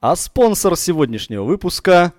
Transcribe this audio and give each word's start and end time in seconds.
А 0.00 0.16
спонсор 0.16 0.76
сегодняшнего 0.76 1.44
выпуска 1.44 2.14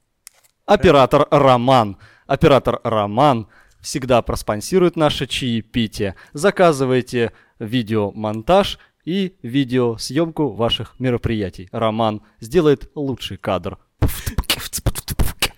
–оператор 0.64 1.28
Роман. 1.30 1.98
Оператор 2.26 2.80
Роман 2.82 3.46
всегда 3.82 4.22
проспонсирует 4.22 4.96
наше 4.96 5.26
чаепитие. 5.26 6.14
Заказывайте 6.32 7.32
видеомонтаж 7.58 8.78
и 9.04 9.36
видеосъемку 9.42 10.52
ваших 10.52 10.98
мероприятий. 10.98 11.68
Роман 11.72 12.22
сделает 12.40 12.90
лучший 12.94 13.36
кадр. 13.36 13.76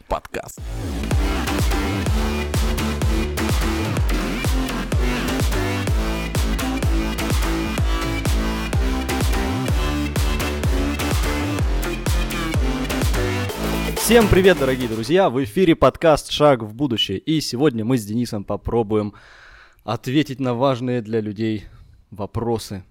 Подкаст. 0.09 0.59
Всем 14.03 14.29
привет, 14.29 14.59
дорогие 14.59 14.89
друзья! 14.89 15.31
В 15.31 15.43
эфире 15.45 15.77
подкаст 15.77 16.33
«Шаг 16.33 16.65
в 16.65 16.75
будущее». 16.75 17.19
И 17.19 17.41
сегодня 17.41 17.85
мы 17.85 17.97
с 17.97 18.05
Денисом 18.05 18.43
попробуем 18.43 19.15
ответить 19.85 20.41
на 20.41 20.55
важные 20.55 21.03
для 21.03 21.21
людей 21.21 21.67
вопросы 22.11 22.83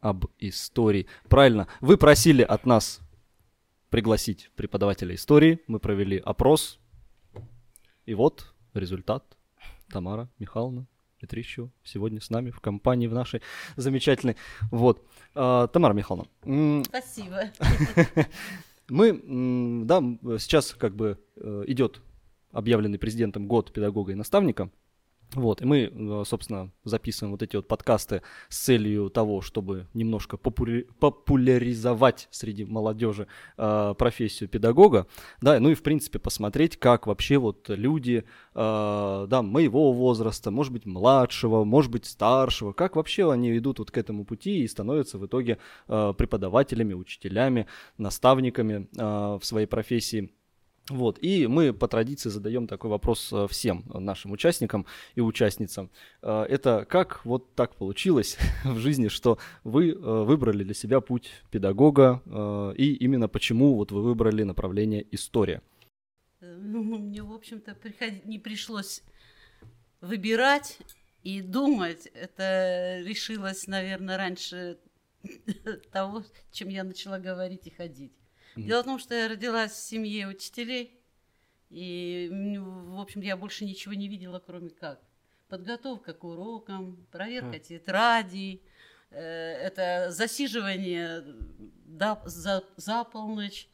об 0.00 0.24
истории. 0.38 1.06
Правильно, 1.28 1.68
вы 1.82 1.98
просили 1.98 2.40
от 2.40 2.64
нас 2.64 3.00
пригласить 3.90 4.50
преподавателя 4.56 5.14
истории. 5.14 5.60
Мы 5.66 5.78
провели 5.78 6.16
опрос. 6.16 6.80
И 8.06 8.14
вот 8.14 8.54
результат. 8.72 9.36
Тамара 9.90 10.30
Михайловна 10.38 10.86
Петрищева 11.20 11.70
сегодня 11.84 12.22
с 12.22 12.30
нами 12.30 12.50
в 12.50 12.60
компании 12.60 13.06
в 13.06 13.12
нашей 13.12 13.42
замечательной. 13.76 14.38
Вот. 14.70 15.06
А, 15.34 15.66
Тамара 15.66 15.92
Михайловна. 15.92 16.30
Спасибо. 16.86 17.50
мы, 18.88 19.84
да, 19.84 20.00
сейчас 20.38 20.74
как 20.78 20.94
бы 20.94 21.18
э, 21.36 21.64
идет 21.66 22.02
объявленный 22.50 22.98
президентом 22.98 23.46
год 23.46 23.72
педагога 23.72 24.12
и 24.12 24.16
наставника. 24.16 24.70
Вот, 25.34 25.62
и 25.62 25.64
мы, 25.64 25.90
э, 25.90 26.22
собственно, 26.26 26.70
записываем 26.84 27.32
вот 27.32 27.42
эти 27.42 27.56
вот 27.56 27.66
подкасты 27.66 28.22
с 28.50 28.58
целью 28.58 29.08
того, 29.08 29.40
чтобы 29.40 29.86
немножко 29.94 30.36
попури- 30.36 30.86
популяризовать 31.00 32.28
среди 32.30 32.66
молодежи 32.66 33.26
э, 33.56 33.94
профессию 33.96 34.48
педагога, 34.48 35.06
да, 35.40 35.58
ну 35.58 35.70
и, 35.70 35.74
в 35.74 35.82
принципе, 35.82 36.18
посмотреть, 36.18 36.76
как 36.76 37.06
вообще 37.06 37.38
вот 37.38 37.70
люди, 37.70 38.24
э, 38.54 39.26
да, 39.28 39.42
моего 39.42 39.92
возраста, 39.92 40.50
может 40.50 40.72
быть, 40.72 40.84
младшего, 40.84 41.64
может 41.64 41.90
быть, 41.90 42.04
старшего, 42.04 42.72
как 42.72 42.96
вообще 42.96 43.30
они 43.32 43.56
идут 43.56 43.78
вот 43.78 43.90
к 43.90 43.96
этому 43.96 44.26
пути 44.26 44.62
и 44.62 44.68
становятся 44.68 45.16
в 45.16 45.24
итоге 45.24 45.58
э, 45.88 46.14
преподавателями, 46.16 46.92
учителями, 46.92 47.66
наставниками 47.96 48.88
э, 48.98 49.38
в 49.40 49.44
своей 49.44 49.66
профессии. 49.66 50.30
Вот, 50.88 51.18
и 51.22 51.46
мы 51.46 51.72
по 51.72 51.86
традиции 51.86 52.28
задаем 52.28 52.66
такой 52.66 52.90
вопрос 52.90 53.32
э, 53.32 53.46
всем 53.48 53.84
нашим 53.86 54.32
участникам 54.32 54.84
и 55.14 55.20
участницам. 55.20 55.90
Э, 56.22 56.44
Это 56.48 56.84
как 56.88 57.24
вот 57.24 57.54
так 57.54 57.76
получилось 57.76 58.36
в 58.64 58.78
жизни, 58.78 59.08
что 59.08 59.38
вы 59.62 59.90
э, 59.90 59.94
выбрали 59.94 60.64
для 60.64 60.74
себя 60.74 61.00
путь 61.00 61.30
педагога, 61.50 62.20
и 62.76 62.94
именно 62.94 63.28
почему 63.28 63.76
вот 63.76 63.92
вы 63.92 64.02
выбрали 64.02 64.42
направление 64.42 65.06
история? 65.12 65.62
Ну, 66.40 66.82
мне, 66.82 67.22
в 67.22 67.32
общем-то, 67.32 67.74
приход- 67.74 68.24
не 68.24 68.40
пришлось 68.40 69.02
выбирать 70.00 70.78
и 71.22 71.40
думать. 71.40 72.06
Это 72.06 73.02
решилось, 73.06 73.68
наверное, 73.68 74.16
раньше 74.16 74.78
того, 75.92 76.24
чем 76.50 76.68
я 76.68 76.82
начала 76.82 77.18
говорить 77.18 77.68
и 77.68 77.70
ходить. 77.70 78.12
Дело 78.56 78.82
в 78.82 78.84
том, 78.84 78.98
что 78.98 79.14
я 79.14 79.28
родилась 79.28 79.72
в 79.72 79.76
семье 79.76 80.28
учителей, 80.28 80.98
и, 81.70 82.28
в 82.30 83.00
общем, 83.00 83.22
я 83.22 83.36
больше 83.36 83.64
ничего 83.64 83.94
не 83.94 84.08
видела, 84.08 84.42
кроме 84.44 84.70
как 84.70 85.00
подготовка 85.48 86.14
к 86.14 86.24
урокам, 86.24 87.06
проверка 87.10 87.58
тетрадей, 87.58 88.62
э, 89.10 89.20
это 89.20 90.10
засиживание 90.10 91.24
да, 91.84 92.22
за, 92.24 92.64
за 92.76 93.04
полночь. 93.04 93.68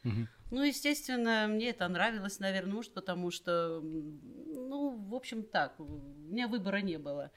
Ну, 0.51 0.63
естественно, 0.63 1.45
мне 1.47 1.69
это 1.69 1.87
нравилось, 1.87 2.39
наверное, 2.39 2.73
может, 2.73 2.93
потому 2.93 3.31
что, 3.31 3.81
ну, 3.81 4.89
в 4.89 5.13
общем, 5.13 5.43
так, 5.43 5.79
у 5.79 5.85
меня 5.85 6.47
выбора 6.47 6.77
не 6.77 6.97
было. 6.97 7.31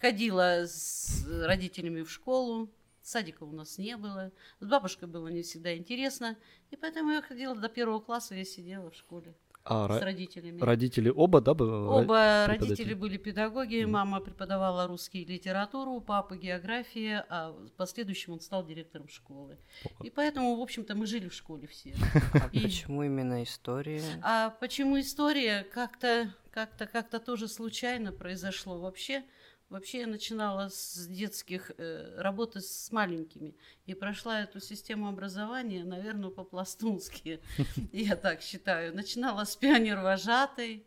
Ходила 0.00 0.66
с 0.66 1.24
родителями 1.26 2.02
в 2.02 2.10
школу, 2.10 2.68
садика 3.06 3.44
у 3.44 3.52
нас 3.52 3.78
не 3.78 3.96
было, 3.96 4.32
с 4.60 4.66
бабушкой 4.66 5.08
было 5.08 5.28
не 5.28 5.42
всегда 5.42 5.76
интересно, 5.76 6.36
и 6.70 6.76
поэтому 6.76 7.12
я 7.12 7.22
ходила 7.22 7.54
до 7.54 7.68
первого 7.68 8.00
класса, 8.00 8.34
я 8.34 8.44
сидела 8.44 8.90
в 8.90 8.96
школе 8.96 9.32
А 9.64 9.86
с 9.88 9.90
ро- 9.92 10.04
родителями. 10.04 10.60
родители 10.60 11.08
оба, 11.08 11.40
да, 11.40 11.52
Оба 11.52 12.46
родители 12.48 12.94
были 12.94 13.16
педагоги, 13.16 13.82
Мгм. 13.84 13.92
мама 13.92 14.20
преподавала 14.20 14.88
русский 14.88 15.24
литературу, 15.24 15.92
у 15.92 16.00
папы 16.00 16.36
география, 16.36 17.24
а 17.28 17.52
в 17.52 17.70
последующем 17.76 18.32
он 18.32 18.40
стал 18.40 18.66
директором 18.66 19.08
школы. 19.08 19.56
И 20.02 20.10
поэтому, 20.10 20.56
в 20.56 20.60
общем-то, 20.60 20.96
мы 20.96 21.06
жили 21.06 21.28
в 21.28 21.34
школе 21.34 21.68
все. 21.68 21.94
А 22.44 22.48
И- 22.52 22.60
почему 22.62 23.04
именно 23.04 23.42
история? 23.44 24.02
А 24.22 24.50
почему 24.50 24.98
история 24.98 25.62
как-то 25.72 26.34
как-то 26.50 26.86
как-то 26.86 27.20
тоже 27.20 27.46
случайно 27.48 28.12
произошло 28.12 28.78
вообще? 28.80 29.24
Вообще 29.68 30.00
я 30.00 30.06
начинала 30.06 30.68
с 30.68 31.08
детских 31.08 31.72
э, 31.76 32.20
работы 32.20 32.60
с 32.60 32.92
маленькими 32.92 33.56
и 33.84 33.94
прошла 33.94 34.42
эту 34.42 34.60
систему 34.60 35.08
образования, 35.08 35.82
наверное, 35.82 36.30
по-пластунски, 36.30 37.40
я 37.92 38.14
так 38.14 38.42
считаю. 38.42 38.94
Начинала 38.94 39.44
с 39.44 39.56
пионер-вожатой, 39.56 40.86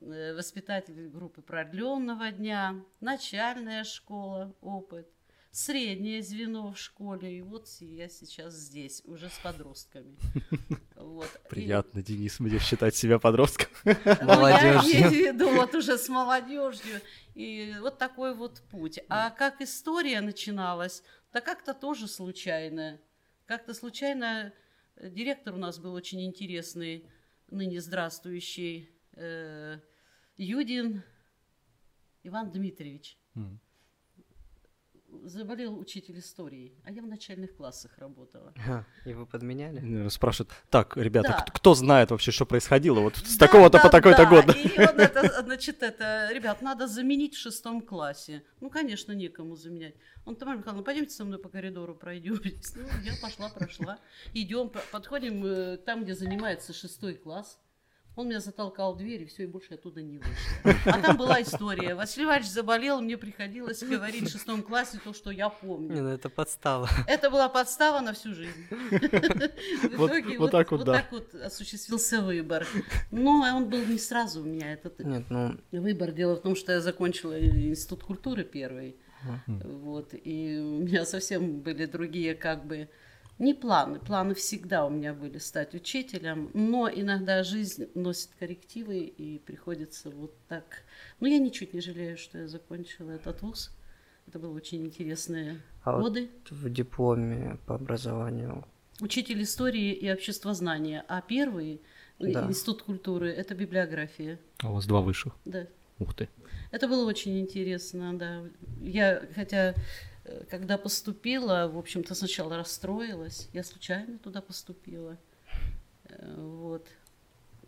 э, 0.00 0.34
воспитатель 0.34 1.08
группы 1.08 1.40
продленного 1.40 2.32
дня, 2.32 2.84
начальная 3.00 3.84
школа, 3.84 4.52
опыт, 4.60 5.08
среднее 5.52 6.20
звено 6.20 6.72
в 6.72 6.78
школе, 6.78 7.38
и 7.38 7.42
вот 7.42 7.68
я 7.78 8.08
сейчас 8.08 8.54
здесь, 8.54 9.02
уже 9.04 9.28
с 9.28 9.38
подростками. 9.38 10.16
Вот. 11.12 11.28
И- 11.44 11.48
Приятно, 11.48 12.02
Денис, 12.02 12.38
будешь 12.40 12.62
считать 12.64 12.96
себя 12.96 13.18
подростком. 13.18 13.68
ну, 13.84 13.92
я 14.04 14.24
Молодежью. 14.24 14.92
имею 14.92 15.08
в 15.10 15.12
виду 15.34 15.50
вот 15.50 15.74
уже 15.74 15.98
с 15.98 16.08
молодежью. 16.08 17.00
И 17.34 17.74
вот 17.80 17.98
такой 17.98 18.34
вот 18.34 18.62
путь. 18.70 18.98
А 19.08 19.30
как 19.30 19.60
история 19.60 20.20
начиналась, 20.20 21.02
да 21.32 21.40
как-то 21.40 21.74
тоже 21.74 22.08
случайно. 22.08 23.00
Как-то 23.46 23.74
случайно 23.74 24.52
э, 24.96 25.10
директор 25.10 25.54
у 25.54 25.58
нас 25.58 25.78
был 25.78 25.92
очень 25.94 26.24
интересный, 26.24 27.06
ныне 27.48 27.80
здравствующий, 27.80 28.88
э, 29.14 29.78
Юдин 30.36 31.02
Иван 32.22 32.50
Дмитриевич. 32.50 33.18
Мгм. 33.34 33.60
Заболел 35.24 35.78
учитель 35.78 36.18
истории, 36.18 36.72
а 36.84 36.90
я 36.90 37.02
в 37.02 37.06
начальных 37.06 37.54
классах 37.54 37.96
работала. 37.98 38.52
И 39.04 39.12
вы 39.12 39.26
подменяли? 39.26 40.08
Спрашивают, 40.08 40.50
так, 40.70 40.96
ребята, 40.96 41.28
Да. 41.46 41.52
кто 41.52 41.74
знает 41.74 42.10
вообще, 42.10 42.30
что 42.32 42.46
происходило 42.46 43.00
вот 43.00 43.16
с 43.16 43.36
Да, 43.36 43.46
такого-то 43.46 43.78
да, 43.78 43.82
по 43.84 43.90
такой-то 43.90 44.24
да. 44.24 44.30
год? 44.30 44.56
И 44.56 44.80
он 44.80 44.98
это, 45.00 45.42
значит, 45.42 45.82
это, 45.82 46.30
ребят, 46.32 46.62
надо 46.62 46.86
заменить 46.86 47.34
в 47.34 47.38
шестом 47.38 47.82
классе. 47.82 48.42
Ну, 48.60 48.70
конечно, 48.70 49.12
некому 49.12 49.54
заменять. 49.56 49.94
Он, 50.24 50.34
Тамара 50.34 50.56
Михайловна, 50.58 50.82
пойдемте 50.84 51.14
со 51.14 51.24
мной 51.24 51.38
по 51.38 51.48
коридору 51.48 51.94
пройдем. 51.94 52.40
Ну, 52.76 52.86
я 53.02 53.12
пошла, 53.20 53.48
прошла. 53.50 53.98
Идем, 54.32 54.70
по- 54.70 54.82
подходим 54.92 55.44
э, 55.44 55.76
там, 55.78 56.04
где 56.04 56.14
занимается 56.14 56.72
шестой 56.72 57.14
класс. 57.14 57.58
Он 58.14 58.28
меня 58.28 58.40
затолкал 58.40 58.94
в 58.94 58.98
дверь, 58.98 59.22
и 59.22 59.24
все, 59.24 59.44
и 59.44 59.46
больше 59.46 59.68
я 59.70 59.76
оттуда 59.76 60.02
не 60.02 60.18
вышла. 60.18 60.74
А 60.84 61.00
там 61.00 61.16
была 61.16 61.40
история. 61.40 61.94
Василий 61.94 62.26
Иванович 62.26 62.48
заболел, 62.48 63.00
мне 63.00 63.16
приходилось 63.16 63.82
говорить 63.82 64.28
в 64.28 64.32
шестом 64.32 64.62
классе 64.62 65.00
то, 65.02 65.14
что 65.14 65.30
я 65.30 65.48
помню. 65.48 65.94
Не, 65.94 66.00
ну 66.02 66.08
это 66.10 66.28
подстава. 66.28 66.90
Это 67.06 67.30
была 67.30 67.48
подстава 67.48 68.00
на 68.00 68.12
всю 68.12 68.34
жизнь. 68.34 68.66
В 68.70 70.06
итоге 70.06 70.38
вот 70.38 70.50
так 70.50 70.70
вот, 70.70 70.84
да. 70.84 70.92
так 70.92 71.12
вот 71.12 71.34
осуществился 71.34 72.20
выбор. 72.20 72.66
Но 73.10 73.30
он 73.30 73.70
был 73.70 73.84
не 73.86 73.98
сразу 73.98 74.42
у 74.42 74.44
меня 74.44 74.74
этот 74.74 74.98
Нет, 74.98 75.24
ну, 75.30 75.56
выбор. 75.70 76.12
Дело 76.12 76.36
в 76.36 76.42
том, 76.42 76.54
что 76.54 76.72
я 76.72 76.80
закончила 76.80 77.38
институт 77.40 78.04
культуры 78.04 78.44
первый. 78.44 78.96
Вот, 79.46 80.10
и 80.12 80.58
у 80.58 80.82
меня 80.82 81.06
совсем 81.06 81.60
были 81.60 81.86
другие 81.86 82.34
как 82.34 82.66
бы 82.66 82.88
не 83.42 83.54
планы. 83.54 83.98
Планы 83.98 84.34
всегда 84.34 84.86
у 84.86 84.90
меня 84.90 85.12
были 85.12 85.38
стать 85.38 85.74
учителем, 85.74 86.50
но 86.54 86.88
иногда 86.88 87.42
жизнь 87.42 87.88
носит 87.94 88.30
коррективы 88.38 89.00
и 89.00 89.38
приходится 89.38 90.10
вот 90.10 90.34
так. 90.48 90.64
Но 91.20 91.26
я 91.26 91.38
ничуть 91.38 91.74
не 91.74 91.80
жалею, 91.80 92.16
что 92.16 92.38
я 92.38 92.48
закончила 92.48 93.10
этот 93.10 93.42
вуз. 93.42 93.70
Это 94.28 94.38
были 94.38 94.52
очень 94.52 94.86
интересные 94.86 95.60
А 95.82 95.92
вот 95.92 96.02
годы. 96.02 96.30
в 96.50 96.70
дипломе 96.70 97.58
по 97.66 97.74
образованию 97.74 98.64
Учитель 99.00 99.42
истории 99.42 99.92
и 99.92 100.12
обществознания. 100.12 101.04
А 101.08 101.20
первый 101.22 101.80
Да. 102.20 102.46
институт 102.46 102.82
культуры 102.82 103.30
это 103.30 103.54
библиография. 103.56 104.38
А 104.62 104.70
У 104.70 104.74
вас 104.74 104.86
два 104.86 105.00
высших. 105.00 105.34
Да. 105.44 105.66
Ух 105.98 106.14
ты. 106.14 106.28
Это 106.70 106.86
было 106.86 107.04
очень 107.08 107.40
интересно, 107.40 108.16
да. 108.16 108.44
Я, 108.80 109.22
хотя 109.34 109.74
Когда 110.50 110.78
поступила, 110.78 111.68
в 111.72 111.76
общем-то, 111.76 112.14
сначала 112.14 112.56
расстроилась. 112.56 113.48
Я 113.52 113.64
случайно 113.64 114.18
туда 114.18 114.40
поступила. 114.40 115.18
Э, 116.04 116.34
Вот. 116.40 116.86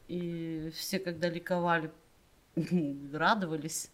И 0.07 0.71
все, 0.75 0.99
когда 0.99 1.29
ликовали, 1.29 1.91
радовались, 3.13 3.91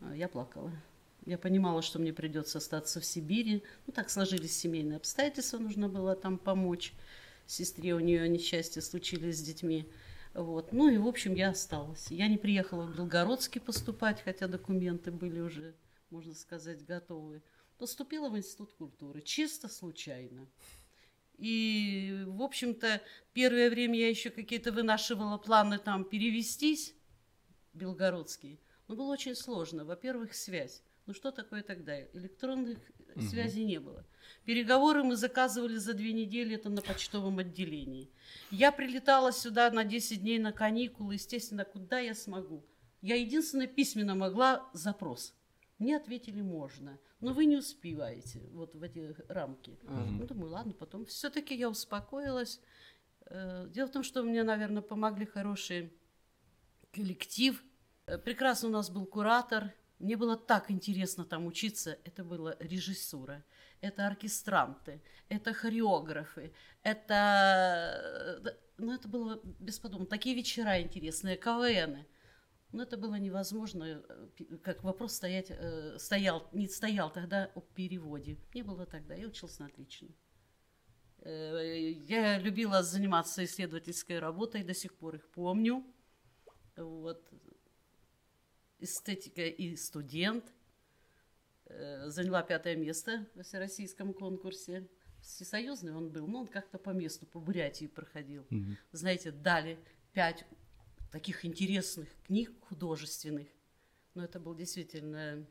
а 0.00 0.14
я 0.14 0.28
плакала. 0.28 0.72
Я 1.26 1.38
понимала, 1.38 1.82
что 1.82 1.98
мне 1.98 2.12
придется 2.12 2.58
остаться 2.58 3.00
в 3.00 3.04
Сибири. 3.04 3.62
Ну, 3.86 3.92
так 3.92 4.10
сложились 4.10 4.56
семейные 4.56 4.96
обстоятельства, 4.96 5.58
нужно 5.58 5.88
было 5.88 6.16
там 6.16 6.38
помочь. 6.38 6.92
Сестре 7.46 7.94
у 7.94 8.00
нее 8.00 8.28
несчастья 8.28 8.80
случились 8.80 9.38
с 9.38 9.42
детьми. 9.42 9.86
Вот. 10.34 10.72
Ну 10.72 10.88
и, 10.88 10.98
в 10.98 11.06
общем, 11.06 11.34
я 11.34 11.50
осталась. 11.50 12.08
Я 12.10 12.28
не 12.28 12.38
приехала 12.38 12.86
в 12.86 12.96
Белгородский 12.96 13.60
поступать, 13.60 14.22
хотя 14.22 14.46
документы 14.48 15.10
были 15.10 15.40
уже, 15.40 15.74
можно 16.10 16.34
сказать, 16.34 16.84
готовы. 16.86 17.42
Поступила 17.80 18.28
в 18.28 18.36
Институт 18.36 18.74
культуры, 18.74 19.22
чисто 19.22 19.66
случайно. 19.66 20.46
И, 21.38 22.24
в 22.26 22.42
общем-то, 22.42 23.00
первое 23.32 23.70
время 23.70 23.98
я 23.98 24.10
еще 24.10 24.28
какие-то 24.28 24.70
вынашивала 24.70 25.38
планы 25.38 25.78
там 25.78 26.04
перевестись, 26.04 26.94
белгородские. 27.72 28.58
Но 28.86 28.96
было 28.96 29.10
очень 29.10 29.34
сложно. 29.34 29.86
Во-первых, 29.86 30.34
связь. 30.34 30.82
Ну 31.06 31.14
что 31.14 31.30
такое 31.30 31.62
тогда? 31.62 31.98
Электронных 32.12 32.78
Мгм. 33.14 33.26
связей 33.26 33.64
не 33.64 33.80
было. 33.80 34.04
Переговоры 34.44 35.02
мы 35.02 35.16
заказывали 35.16 35.76
за 35.76 35.94
две 35.94 36.12
недели, 36.12 36.56
это 36.56 36.68
на 36.68 36.82
почтовом 36.82 37.38
отделении. 37.38 38.10
Я 38.50 38.72
прилетала 38.72 39.32
сюда 39.32 39.70
на 39.70 39.84
10 39.84 40.20
дней 40.20 40.38
на 40.38 40.52
каникулы, 40.52 41.14
естественно, 41.14 41.64
куда 41.64 41.98
я 41.98 42.14
смогу. 42.14 42.62
Я 43.00 43.16
единственное 43.16 43.66
письменно 43.68 44.14
могла 44.14 44.68
запрос. 44.74 45.32
Мне 45.78 45.96
ответили 45.96 46.42
можно, 46.42 47.00
но 47.20 47.32
вы 47.32 47.44
не 47.46 47.56
успеваете 47.56 48.40
вот 48.52 48.74
в 48.74 48.82
эти 48.82 49.14
рамки. 49.28 49.78
Ну, 50.20 50.26
думаю, 50.26 50.50
ладно, 50.52 50.72
потом. 50.72 51.04
Все-таки 51.04 51.54
я 51.54 51.68
успокоилась. 51.68 52.60
Э, 53.26 53.66
Дело 53.68 53.86
в 53.88 53.92
том, 53.92 54.02
что 54.02 54.22
мне, 54.22 54.42
наверное, 54.42 54.82
помогли 54.82 55.26
хороший 55.26 55.92
коллектив. 56.92 57.62
Э, 58.06 58.18
Прекрасно 58.18 58.68
у 58.68 58.72
нас 58.72 58.90
был 58.90 59.06
куратор. 59.06 59.72
Мне 59.98 60.16
было 60.16 60.36
так 60.36 60.70
интересно 60.70 61.24
там 61.24 61.46
учиться. 61.46 61.98
Это 62.04 62.24
была 62.24 62.56
режиссура, 62.58 63.44
это 63.82 64.06
оркестранты, 64.06 65.02
это 65.28 65.52
хореографы, 65.52 66.52
это... 66.82 68.40
э, 68.44 68.50
Ну, 68.78 68.92
это 68.94 69.08
было 69.08 69.40
бесподобно. 69.60 70.06
Такие 70.06 70.34
вечера 70.34 70.80
интересные, 70.80 71.36
КВНы. 71.36 72.06
Но 72.72 72.84
это 72.84 72.96
было 72.96 73.16
невозможно, 73.16 74.02
э, 74.38 74.56
как 74.62 74.84
вопрос 74.84 75.14
стоять, 75.14 75.50
э, 75.50 75.98
стоял, 75.98 76.48
не 76.52 76.68
стоял 76.68 77.12
тогда 77.12 77.50
о 77.54 77.60
переводе. 77.60 78.38
Не 78.54 78.62
было 78.62 78.86
тогда, 78.86 79.14
я 79.14 79.26
учился 79.26 79.62
на 79.62 79.66
отлично. 79.68 80.08
Э, 81.18 81.90
Я 81.90 82.38
любила 82.38 82.82
заниматься 82.82 83.44
исследовательской 83.44 84.20
работой, 84.20 84.62
до 84.62 84.74
сих 84.74 84.94
пор 84.94 85.16
их 85.16 85.28
помню. 85.30 85.84
Вот. 86.76 87.28
Эстетика 88.78 89.42
и 89.42 89.76
студент. 89.76 90.44
Заняла 92.06 92.42
пятое 92.42 92.74
место 92.74 93.26
в 93.34 93.42
всероссийском 93.42 94.12
конкурсе. 94.12 94.88
Всесоюзный 95.20 95.94
он 95.94 96.10
был, 96.10 96.26
но 96.26 96.40
он 96.40 96.46
как-то 96.48 96.78
по 96.78 96.90
месту, 96.90 97.26
по 97.26 97.38
Бурятии 97.38 97.86
проходил. 97.86 98.44
Мгм. 98.50 98.76
Знаете, 98.90 99.30
дали 99.30 99.78
пять 100.12 100.44
таких 101.10 101.44
интересных 101.44 102.08
книг 102.26 102.52
художественных. 102.60 103.48
Но 104.14 104.24
это 104.24 104.40
был 104.40 104.54
действительно 104.54 105.46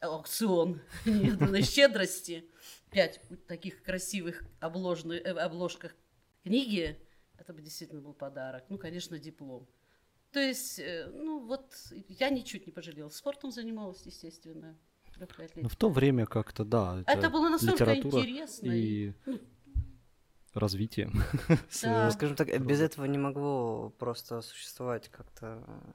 аукцион 0.00 0.80
неожиданной 1.04 1.62
щедрости. 1.64 2.44
Пять 2.90 3.20
таких 3.46 3.82
красивых 3.82 4.44
обложных, 4.60 5.22
э, 5.22 5.30
обложках 5.30 5.94
книги. 6.42 6.98
Это 7.38 7.52
бы 7.52 7.62
действительно 7.62 8.00
был 8.00 8.14
подарок. 8.14 8.64
Ну, 8.68 8.78
конечно, 8.78 9.18
диплом. 9.18 9.68
То 10.30 10.40
есть, 10.40 10.78
э, 10.78 11.10
ну 11.12 11.46
вот, 11.46 11.72
я 12.08 12.30
ничуть 12.30 12.66
не 12.66 12.72
пожалела. 12.72 13.08
Спортом 13.08 13.50
занималась, 13.50 14.02
естественно, 14.04 14.76
Ну, 15.62 15.68
в 15.68 15.76
то 15.76 15.88
время 15.88 16.26
как-то, 16.26 16.64
да. 16.64 17.04
Это 17.06 17.30
было 17.30 17.48
настолько 17.48 17.94
интересно. 17.94 18.70
И 18.72 19.12
ну, 19.26 19.38
развитие. 20.54 21.10
Да. 21.82 22.10
Скажем 22.10 22.36
так, 22.36 22.48
без 22.66 22.80
этого 22.80 23.04
не 23.06 23.18
могло 23.18 23.90
просто 23.98 24.40
существовать 24.42 25.08
как-то. 25.08 25.46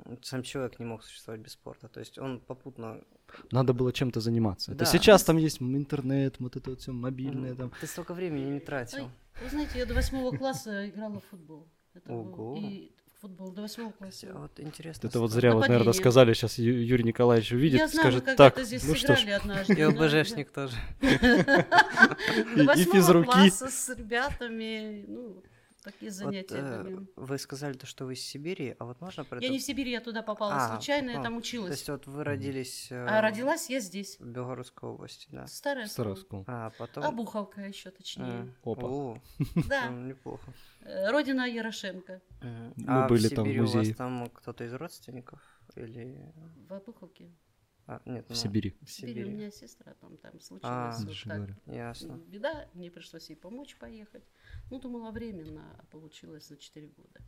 м, 0.06 0.18
Сам 0.22 0.44
человек 0.44 0.80
не 0.80 0.86
мог 0.86 1.04
существовать 1.04 1.42
без 1.42 1.52
спорта. 1.54 1.88
То 1.88 2.00
есть 2.00 2.18
он 2.20 2.40
попутно. 2.40 3.02
Надо 3.52 3.74
было 3.74 3.92
чем-то 3.94 4.20
заниматься. 4.20 4.72
Это 4.72 4.80
Да. 4.86 4.92
сейчас 4.92 5.24
там 5.24 5.38
есть 5.38 5.62
интернет, 5.62 6.36
вот 6.40 6.56
это 6.56 6.70
вот 6.70 6.80
все 6.82 6.92
мобильное 6.92 7.56
там. 7.56 7.72
Ты 7.82 7.88
столько 7.88 8.14
времени 8.14 8.50
не 8.54 8.60
тратил. 8.60 9.06
Ой, 9.06 9.12
Вы 9.44 9.50
знаете, 9.50 9.80
я 9.80 9.86
до 9.86 9.94
восьмого 9.94 10.36
класса 10.38 10.90
играла 10.90 11.20
в 11.20 11.26
футбол. 11.30 11.68
Это 11.94 12.10
был- 12.12 12.20
Ого. 12.20 12.56
И 12.58 12.92
в 12.98 12.99
футбол 13.22 13.52
до 13.52 13.64
восьмого 13.64 13.92
класса. 13.92 14.28
вот 14.34 14.60
интересно. 14.60 15.08
Это 15.08 15.20
вот 15.20 15.32
зря, 15.32 15.54
вот, 15.54 15.68
наверное, 15.68 15.94
сказали, 15.94 16.34
сейчас 16.34 16.58
Юрий 16.58 17.04
Николаевич 17.04 17.52
увидит, 17.52 17.80
я 17.80 17.88
знаю, 17.88 18.12
скажет, 18.12 18.26
мы 18.28 18.36
так, 18.36 18.60
здесь 18.60 18.84
ну 18.88 18.96
что 18.96 19.16
ж, 19.16 19.26
однажды. 19.28 19.74
И 19.74 19.82
ОБЖшник 19.82 20.52
тоже. 20.52 20.76
До 22.56 22.64
восьмого 22.64 23.24
класса 23.24 23.68
с 23.70 23.90
ребятами, 23.90 25.06
ну, 25.08 25.44
такие 25.84 26.12
Вот, 26.12 26.18
занятия 26.18 26.56
э, 26.58 26.84
были. 26.84 27.08
вы 27.16 27.38
сказали, 27.38 27.74
то, 27.74 27.86
что 27.86 28.06
вы 28.06 28.14
из 28.14 28.22
Сибири, 28.22 28.76
а 28.80 28.86
вот 28.86 29.00
можно 29.02 29.24
про 29.24 29.40
Я 29.40 29.46
это- 29.48 29.54
не 29.54 29.60
в 29.60 29.62
Сибири, 29.64 29.92
я 29.92 30.02
туда 30.02 30.22
попала 30.22 30.56
А, 30.56 30.70
случайно, 30.70 31.12
я 31.12 31.22
там 31.24 31.34
То 31.34 31.40
училась. 31.40 31.72
есть 31.72 31.90
вот 31.90 32.06
вы 32.08 32.24
родились 32.24 32.92
э, 32.92 33.06
А 33.08 33.22
родилась 33.22 33.70
я 33.70 33.80
здесь. 33.80 34.18
в 34.20 34.26
Белгородской 34.26 34.90
области, 34.90 35.28
да. 35.32 35.48
Старая 35.48 35.88
Старая 35.88 36.16
школа. 36.16 36.44
школа. 36.44 36.66
А 36.66 36.70
потом... 36.78 37.04
Обуховка 37.04 37.62
еще 37.62 37.92
точнее. 37.92 38.54
А, 38.64 38.70
Опа. 38.72 38.88
о, 38.88 39.18
Да. 39.70 39.90
ну, 39.90 40.06
неплохо. 40.08 40.54
Э, 40.82 41.10
Родина 41.12 41.46
Ярошенко. 41.48 42.22
Мы 42.42 42.74
а 42.88 43.08
были 43.08 43.28
в 43.28 43.36
там 43.36 43.46
в 43.46 43.48
Сибири 43.48 43.60
у 43.62 43.66
вас 43.66 43.74
музее. 43.76 43.96
там 43.96 44.30
кто-то 44.30 44.64
из 44.64 44.74
родственников? 44.74 45.42
Или... 45.76 46.34
в 46.68 46.74
Обуховке. 46.74 47.30
А, 47.92 48.02
нет, 48.06 48.26
В 48.28 48.30
ну, 48.30 48.36
Сибири. 48.36 48.78
В 48.82 48.86
В 48.86 48.92
Сибири 48.92 49.24
у 49.26 49.30
меня 49.32 49.50
сестра 49.50 49.96
там, 49.96 50.16
там 50.18 50.34
А, 50.36 50.40
случилось 50.40 50.98
вот 51.00 51.08
даже 51.08 51.24
так. 51.26 51.38
говорю. 51.38 51.56
Ясно. 51.66 52.22
Беда, 52.28 52.68
мне 52.76 52.92
пришлось 52.92 53.30
ей 53.32 53.36
помочь 53.36 53.76
поехать. 53.78 54.24
Ну, 54.70 54.80
думала 54.80 55.10
временно, 55.10 55.64
а 55.80 55.86
получилось 55.88 56.52
на 56.52 56.58
4 56.58 56.88
года. 56.88 57.20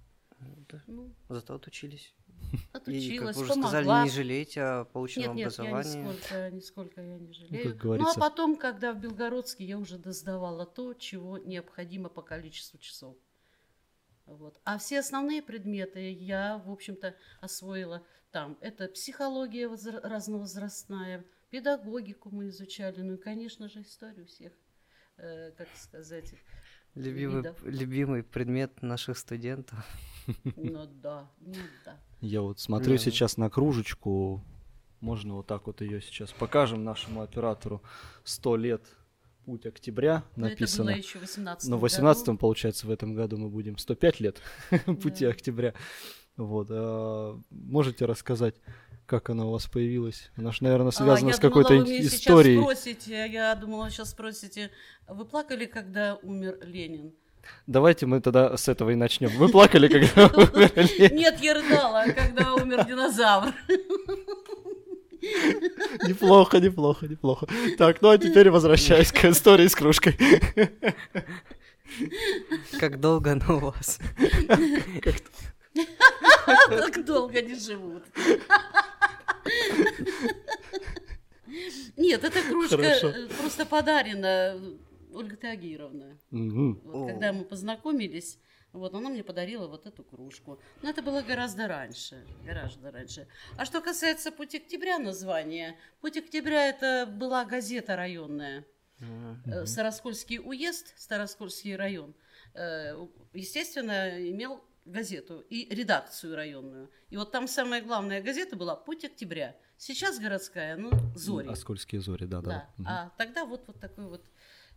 Да. 0.69 0.83
Ну, 0.85 1.11
Зато 1.29 1.55
отучились. 1.55 2.13
И, 2.53 2.57
отучилась, 2.73 3.35
как 3.35 3.35
вы 3.37 3.41
уже 3.43 3.53
сказали, 3.53 3.85
помогла. 3.85 4.03
не 4.03 4.09
жалеете 4.11 4.61
о 4.61 4.85
полученном 4.85 5.35
Нет, 5.35 5.47
нет, 5.49 5.59
образовании. 5.59 6.07
нисколько, 6.13 6.49
нисколько 6.51 7.01
я 7.01 7.17
не 7.17 7.33
жалею. 7.33 7.69
Ну, 7.69 7.75
говорится. 7.77 8.13
а 8.15 8.19
потом, 8.19 8.55
когда 8.55 8.93
в 8.93 8.99
Белгородске, 8.99 9.65
я 9.65 9.79
уже 9.79 9.97
доздавала 9.97 10.67
то, 10.67 10.93
чего 10.93 11.39
необходимо 11.39 12.09
по 12.09 12.21
количеству 12.21 12.77
часов. 12.77 13.17
Вот. 14.37 14.59
А 14.63 14.77
все 14.77 14.99
основные 14.99 15.41
предметы 15.41 16.11
я, 16.11 16.57
в 16.65 16.71
общем-то, 16.71 17.15
освоила 17.41 18.03
там. 18.31 18.57
Это 18.61 18.87
психология 18.87 19.67
возра- 19.67 19.99
разновозрастная, 20.01 21.25
педагогику 21.49 22.29
мы 22.31 22.47
изучали, 22.49 23.01
ну 23.01 23.13
и, 23.15 23.17
конечно 23.17 23.67
же, 23.67 23.81
историю 23.81 24.25
всех, 24.25 24.53
э, 25.17 25.51
как 25.51 25.67
сказать, 25.75 26.33
Любимый, 26.95 27.37
видов. 27.37 27.63
любимый 27.63 28.23
предмет 28.23 28.81
наших 28.81 29.17
студентов. 29.17 29.77
ну 30.55 30.85
да, 30.85 31.29
ну 31.39 31.55
да. 31.85 31.97
Я 32.21 32.41
вот 32.41 32.59
смотрю 32.59 32.91
Не, 32.91 32.97
ну. 32.97 33.03
сейчас 33.03 33.37
на 33.37 33.49
кружечку. 33.49 34.43
Можно 34.99 35.35
вот 35.35 35.47
так 35.47 35.65
вот 35.65 35.81
ее 35.81 35.99
сейчас 36.01 36.31
покажем 36.31 36.83
нашему 36.83 37.21
оператору. 37.21 37.81
Сто 38.23 38.55
лет 38.55 38.83
путь 39.45 39.65
октября 39.65 40.23
Но 40.35 40.47
написано. 40.47 40.89
это 40.89 40.93
было 40.93 41.03
еще 41.03 41.17
в 41.19 41.21
18 41.21 41.69
Но 41.69 41.77
в 41.77 41.81
18 41.81 42.39
получается, 42.39 42.87
в 42.87 42.91
этом 42.91 43.13
году 43.15 43.37
мы 43.37 43.49
будем 43.49 43.77
105 43.77 44.19
лет 44.19 44.41
пути 45.01 45.25
октября. 45.25 45.73
Вот. 46.37 46.67
а 46.71 47.39
можете 47.49 48.05
рассказать, 48.05 48.55
как 49.05 49.29
она 49.29 49.45
у 49.45 49.51
вас 49.51 49.67
появилась? 49.67 50.31
Она 50.37 50.51
же, 50.51 50.63
наверное, 50.63 50.91
связана 50.91 51.31
А, 51.31 51.33
с 51.33 51.39
какой-то 51.39 51.69
думала, 51.69 51.85
вы 51.85 51.91
меня 51.91 52.03
сейчас 52.03 52.19
историей. 52.19 52.61
спросите, 52.61 53.27
я 53.29 53.55
думала, 53.55 53.89
сейчас 53.89 54.11
спросите, 54.11 54.71
вы 55.07 55.25
плакали, 55.25 55.65
когда 55.65 56.15
умер 56.23 56.57
Ленин? 56.61 57.13
Давайте 57.67 58.05
мы 58.05 58.21
тогда 58.21 58.55
с 58.55 58.67
этого 58.69 58.91
и 58.91 58.95
начнем. 58.95 59.29
Вы 59.37 59.49
плакали, 59.49 59.87
когда 59.87 60.27
умерли? 60.37 61.13
Нет, 61.13 61.41
я 61.41 61.55
рыдала, 61.55 62.05
когда 62.15 62.53
умер 62.53 62.85
динозавр. 62.85 63.53
Неплохо, 66.07 66.59
неплохо, 66.59 67.07
неплохо. 67.07 67.47
Так, 67.77 68.01
ну 68.01 68.09
а 68.09 68.17
теперь 68.17 68.49
возвращаясь 68.49 69.11
к 69.11 69.25
истории 69.25 69.67
с 69.67 69.75
кружкой. 69.75 70.17
Как 72.79 72.99
долго 72.99 73.33
она 73.33 73.55
у 73.55 73.59
вас? 73.59 73.99
Так 76.69 77.05
долго 77.05 77.41
не 77.41 77.55
живут. 77.55 78.03
Нет, 81.97 82.23
эта 82.23 82.41
кружка 82.41 82.77
э, 82.77 83.27
просто 83.37 83.65
подарена 83.65 84.57
Ольга 85.13 85.35
О. 86.85 87.07
когда 87.07 87.33
мы 87.33 87.43
познакомились, 87.43 88.39
Вот, 88.73 88.93
она 88.93 89.09
мне 89.09 89.23
подарила 89.23 89.67
вот 89.67 89.85
эту 89.85 90.03
кружку. 90.03 90.59
Но 90.81 90.89
это 90.89 91.01
было 91.01 91.21
гораздо 91.21 91.67
раньше, 91.67 92.25
гораздо 92.45 92.91
раньше. 92.91 93.27
А 93.57 93.65
что 93.65 93.81
касается 93.81 94.31
«Путь 94.31 94.55
октября» 94.55 94.97
названия, 94.97 95.77
«Путь 95.99 96.17
октября» 96.17 96.67
это 96.67 97.05
была 97.05 97.43
газета 97.43 97.95
районная. 97.95 98.65
Э, 99.45 99.65
Староскольский 99.65 100.39
уезд, 100.39 100.93
Староскольский 100.97 101.75
район, 101.75 102.13
э, 102.53 102.93
естественно, 103.33 104.09
имел 104.29 104.63
газету 104.85 105.43
и 105.49 105.73
редакцию 105.73 106.35
районную. 106.35 106.89
И 107.09 107.17
вот 107.17 107.31
там 107.31 107.47
самая 107.47 107.81
главная 107.81 108.21
газета 108.21 108.55
была 108.55 108.75
«Путь 108.75 109.03
октября». 109.03 109.55
Сейчас 109.77 110.19
городская, 110.19 110.77
ну, 110.77 110.91
«Зори». 111.15 111.49
Оскольские 111.49 112.01
зори, 112.01 112.25
да, 112.25 112.41
да. 112.41 112.49
Да. 112.49 112.69
Мгм. 112.77 112.87
А 112.87 113.11
тогда 113.17 113.45
вот, 113.45 113.63
вот 113.65 113.79
такой 113.79 114.05
вот, 114.05 114.23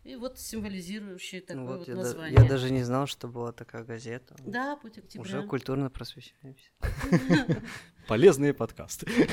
и 0.04 0.16
вот 0.16 0.38
символизирующий 0.38 1.40
такое 1.40 1.62
Ну 1.64 1.66
вот, 1.66 1.78
вот 1.78 1.88
я, 1.88 1.94
да- 1.94 2.02
название. 2.02 2.38
я 2.38 2.48
даже 2.48 2.70
не 2.70 2.82
знал, 2.82 3.06
что 3.06 3.26
была 3.26 3.52
такая 3.52 3.84
газета. 3.84 4.36
Да, 4.44 4.76
«Путь 4.76 4.98
октября». 4.98 5.20
Уже 5.38 5.46
культурно 5.46 5.90
просвещаемся. 5.90 6.70
Полезные 8.08 8.54
подкасты. 8.54 9.06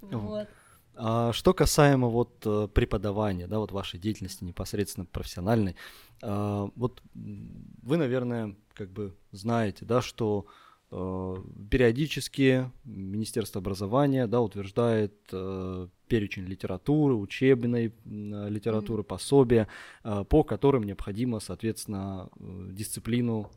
Вот. 0.00 0.48
А 0.96 1.32
что 1.32 1.54
касаемо 1.54 2.08
вот 2.08 2.42
э, 2.46 2.68
преподавания, 2.72 3.48
да, 3.48 3.58
вот 3.58 3.72
вашей 3.72 3.98
деятельности 3.98 4.44
непосредственно 4.44 5.06
профессиональной, 5.06 5.74
а, 6.22 6.70
вот 6.76 7.02
вы, 7.14 7.96
наверное, 7.96 8.54
как 8.74 8.92
бы 8.92 9.16
знаете, 9.32 9.84
да, 9.84 10.02
что 10.02 10.46
э, 10.92 11.36
периодически 11.70 12.70
Министерство 12.84 13.60
образования, 13.60 14.26
да, 14.28 14.40
утверждает 14.40 15.14
э, 15.32 15.88
перечень 16.08 16.46
литературы, 16.46 17.14
учебной 17.14 17.92
м, 18.04 18.48
литературы, 18.48 19.02
пособия, 19.02 19.68
э, 20.02 20.24
по 20.28 20.44
которым 20.44 20.84
необходимо, 20.84 21.40
соответственно, 21.40 22.28
э, 22.38 22.68
дисциплину 22.72 23.50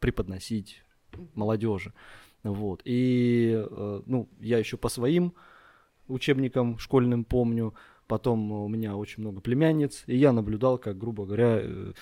преподносить 0.00 0.82
молодежи. 1.34 1.92
Вот. 2.42 2.82
И, 2.84 3.54
э, 3.54 4.02
ну, 4.06 4.28
я 4.40 4.58
еще 4.58 4.76
по 4.76 4.88
своим 4.88 5.34
учебникам 6.08 6.78
школьным 6.78 7.24
помню. 7.24 7.74
Потом 8.06 8.52
у 8.52 8.68
меня 8.68 8.96
очень 8.96 9.22
много 9.22 9.40
племянниц, 9.40 10.04
и 10.06 10.16
я 10.16 10.32
наблюдал, 10.32 10.76
как, 10.76 10.98
грубо 10.98 11.24
говоря, 11.24 11.60
э, 11.62 11.92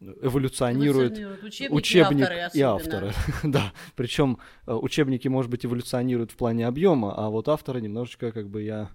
эволюционирует 0.00 1.18
учебники 1.42 1.72
учебник 1.72 2.28
и 2.30 2.30
авторы 2.30 2.50
и 2.54 2.60
авторы. 2.60 3.12
да, 3.42 3.72
причем 3.96 4.38
э, 4.66 4.72
учебники, 4.72 5.26
может 5.26 5.50
быть, 5.50 5.66
эволюционируют 5.66 6.30
в 6.30 6.36
плане 6.36 6.66
объема, 6.66 7.12
а 7.16 7.28
вот 7.30 7.48
авторы 7.48 7.80
немножечко, 7.80 8.30
как 8.30 8.48
бы 8.48 8.62
я 8.62 8.90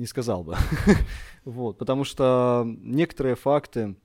не 0.00 0.06
сказал 0.06 0.42
бы. 0.42 0.56
вот, 1.44 1.78
потому 1.78 2.04
что 2.04 2.64
некоторые 2.66 3.36
факты, 3.36 3.96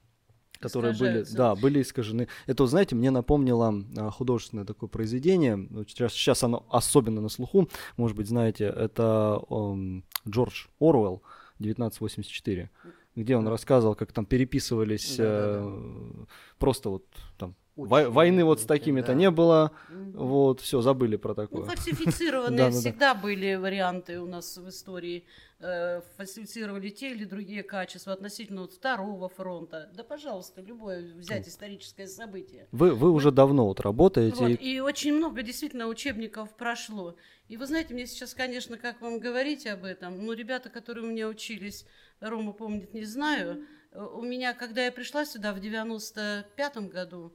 которые 0.60 0.94
были, 0.94 1.25
да, 1.34 1.56
были 1.56 1.82
искажены. 1.82 2.28
Это, 2.46 2.64
вот, 2.64 2.70
знаете, 2.70 2.96
мне 2.96 3.12
напомнило 3.12 3.74
а, 3.98 4.12
художественное 4.12 4.66
такое 4.66 4.90
произведение. 4.90 5.58
Сейчас, 5.88 6.14
сейчас 6.14 6.44
оно 6.44 6.66
особенно 6.70 7.22
на 7.22 7.30
слуху, 7.30 7.70
может 7.98 8.18
быть, 8.18 8.28
знаете, 8.28 8.66
это 8.66 9.38
ом, 9.50 10.04
Джордж 10.28 10.68
Оруэлл 10.80 11.24
1984, 11.60 12.70
где 13.16 13.38
он 13.38 13.48
рассказывал, 13.48 13.96
как 13.96 14.12
там 14.12 14.25
переписывались 14.25 15.18
Да-да-да. 15.18 15.62
э, 15.64 16.25
просто 16.58 16.90
вот 16.90 17.06
там 17.38 17.56
Вой- 17.75 18.10
войны 18.10 18.46
вот 18.46 18.62
с 18.62 18.63
да. 18.63 18.75
такими-то 18.75 19.13
не 19.13 19.29
было, 19.29 19.72
вот 19.89 20.62
все 20.62 20.82
забыли 20.82 21.17
про 21.17 21.32
Ну, 21.32 21.36
такое. 21.36 21.63
фальсифицированные 21.75 22.58
Да-да-да. 22.58 22.79
всегда 22.79 23.13
были 23.15 23.55
варианты 23.55 24.20
у 24.22 24.25
нас 24.25 24.58
в 24.58 24.70
истории. 24.70 25.25
Э, 25.60 26.01
фальсифицировали 26.17 26.89
те 26.89 27.12
или 27.12 27.25
другие 27.25 27.63
качества 27.63 28.13
относительно 28.13 28.67
второго 28.67 29.27
фронта. 29.29 29.89
Да, 29.94 30.03
пожалуйста, 30.03 30.62
любое 30.62 31.13
взять 31.15 31.48
историческое 31.50 32.08
событие. 32.08 32.67
Вы 32.72 32.94
вы 32.94 33.12
уже 33.12 33.32
давно 33.32 33.65
вот 33.67 33.79
работаете. 33.82 34.36
Вот, 34.38 34.51
и- 34.62 34.79
очень 34.79 35.13
много 35.13 35.44
действительно 35.44 35.88
учебников 35.88 36.55
прошло. 36.55 37.15
И 37.50 37.58
вы 37.58 37.65
знаете, 37.67 37.94
мне 37.94 38.05
сейчас, 38.08 38.34
конечно, 38.34 38.77
как 38.77 39.01
вам 39.01 39.20
говорить 39.20 39.67
об 39.67 39.84
этом, 39.84 40.25
ну, 40.25 40.32
ребята, 40.34 40.70
которые 40.70 41.05
у 41.05 41.10
меня 41.10 41.27
учились, 41.27 41.86
Рома 42.22 42.53
помнит, 42.53 42.94
не 42.94 43.03
знаю. 43.03 43.65
Э, 43.91 44.01
У 44.13 44.22
меня, 44.22 44.53
когда 44.53 44.84
я 44.86 44.91
пришла 44.91 45.25
сюда 45.25 45.53
в 45.53 45.58
95-м 45.60 46.89
году, 46.89 47.34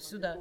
сюда, 0.00 0.38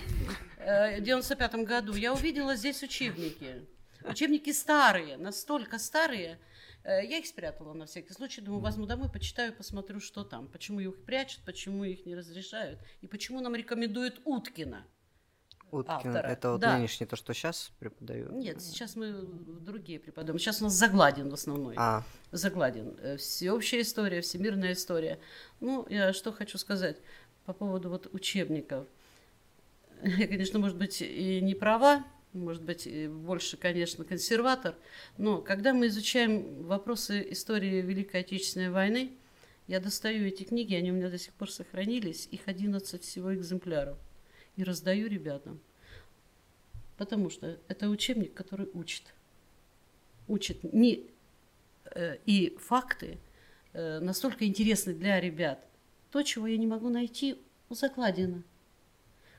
э, 0.58 1.00
в 1.00 1.04
95-м 1.04 1.64
году, 1.64 1.94
я 1.94 2.12
увидела 2.12 2.56
здесь 2.56 2.82
учебники. 2.82 3.66
Учебники 4.04 4.52
старые, 4.52 5.16
настолько 5.16 5.78
старые. 5.78 6.38
Э, 6.82 7.02
Я 7.04 7.18
их 7.18 7.26
спрятала 7.26 7.72
на 7.72 7.86
всякий 7.86 8.12
случай. 8.12 8.40
Думаю, 8.42 8.60
возьму 8.60 8.86
домой, 8.86 9.08
почитаю, 9.10 9.52
посмотрю, 9.54 10.00
что 10.00 10.24
там. 10.24 10.48
Почему 10.48 10.80
их 10.80 11.04
прячут, 11.04 11.42
почему 11.44 11.84
их 11.84 12.04
не 12.06 12.14
разрешают. 12.14 12.78
И 13.00 13.06
почему 13.06 13.40
нам 13.40 13.54
рекомендуют 13.54 14.20
Уткина. 14.24 14.86
Уткин, 15.70 15.92
автора. 15.92 16.28
это 16.28 16.52
вот 16.52 16.60
Да. 16.60 16.76
нынешний, 16.76 17.06
то, 17.06 17.16
что 17.16 17.32
сейчас 17.32 17.72
преподают? 17.80 18.30
Нет, 18.32 18.62
сейчас 18.62 18.94
мы 18.94 19.22
другие 19.60 19.98
преподаем. 19.98 20.38
Сейчас 20.38 20.60
у 20.60 20.64
нас 20.64 20.74
Загладин 20.74 21.30
в 21.30 21.34
основной. 21.34 21.74
А, 21.76 22.04
Загладин. 22.30 22.96
Э, 23.00 23.16
Всеобщая 23.16 23.80
история, 23.80 24.20
всемирная 24.20 24.74
история. 24.74 25.18
Ну, 25.60 25.84
я 25.88 26.12
что 26.12 26.30
хочу 26.30 26.58
сказать 26.58 26.98
по 27.44 27.52
поводу 27.52 27.90
вот 27.90 28.12
учебников. 28.12 28.86
Я, 30.02 30.26
конечно, 30.26 30.58
может 30.58 30.76
быть, 30.76 31.00
и 31.02 31.40
не 31.40 31.54
права, 31.54 32.04
может 32.32 32.62
быть, 32.62 32.88
больше, 33.10 33.56
конечно, 33.56 34.04
консерватор, 34.04 34.74
но 35.18 35.40
когда 35.40 35.72
мы 35.72 35.86
изучаем 35.86 36.64
вопросы 36.64 37.26
истории 37.30 37.80
Великой 37.80 38.20
Отечественной 38.20 38.70
войны, 38.70 39.12
я 39.66 39.80
достаю 39.80 40.26
эти 40.26 40.42
книги, 40.42 40.74
они 40.74 40.90
у 40.90 40.94
меня 40.94 41.08
до 41.08 41.18
сих 41.18 41.32
пор 41.32 41.50
сохранились, 41.50 42.28
их 42.30 42.42
11 42.46 43.02
всего 43.02 43.34
экземпляров, 43.34 43.96
и 44.56 44.64
раздаю 44.64 45.08
ребятам. 45.08 45.60
Потому 46.98 47.30
что 47.30 47.58
это 47.68 47.88
учебник, 47.88 48.34
который 48.34 48.68
учит. 48.74 49.14
Учит 50.28 50.62
не 50.72 51.06
э, 51.86 52.18
и 52.26 52.56
факты 52.60 53.18
э, 53.72 54.00
настолько 54.00 54.44
интересны 54.44 54.92
для 54.92 55.20
ребят. 55.20 55.66
То, 56.14 56.22
чего 56.22 56.46
я 56.46 56.56
не 56.58 56.68
могу 56.68 56.90
найти 56.90 57.42
у 57.68 57.74
Закладина. 57.74 58.44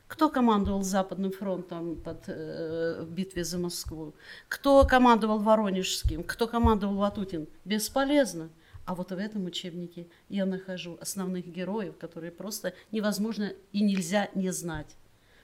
Кто 0.07 0.29
командовал 0.29 0.83
Западным 0.83 1.31
фронтом 1.31 1.95
под, 1.95 2.27
э, 2.27 3.01
в 3.01 3.11
битве 3.11 3.45
за 3.45 3.57
Москву? 3.57 4.13
Кто 4.49 4.85
командовал 4.85 5.39
Воронежским? 5.39 6.21
Кто 6.21 6.47
командовал 6.47 6.95
Ватутин? 6.95 7.47
Бесполезно. 7.63 8.49
А 8.83 8.93
вот 8.93 9.13
в 9.13 9.17
этом 9.17 9.45
учебнике 9.45 10.07
я 10.27 10.45
нахожу 10.45 10.97
основных 10.99 11.47
героев, 11.47 11.95
которые 11.97 12.33
просто 12.33 12.73
невозможно 12.91 13.53
и 13.71 13.81
нельзя 13.81 14.27
не 14.35 14.51
знать. 14.51 14.97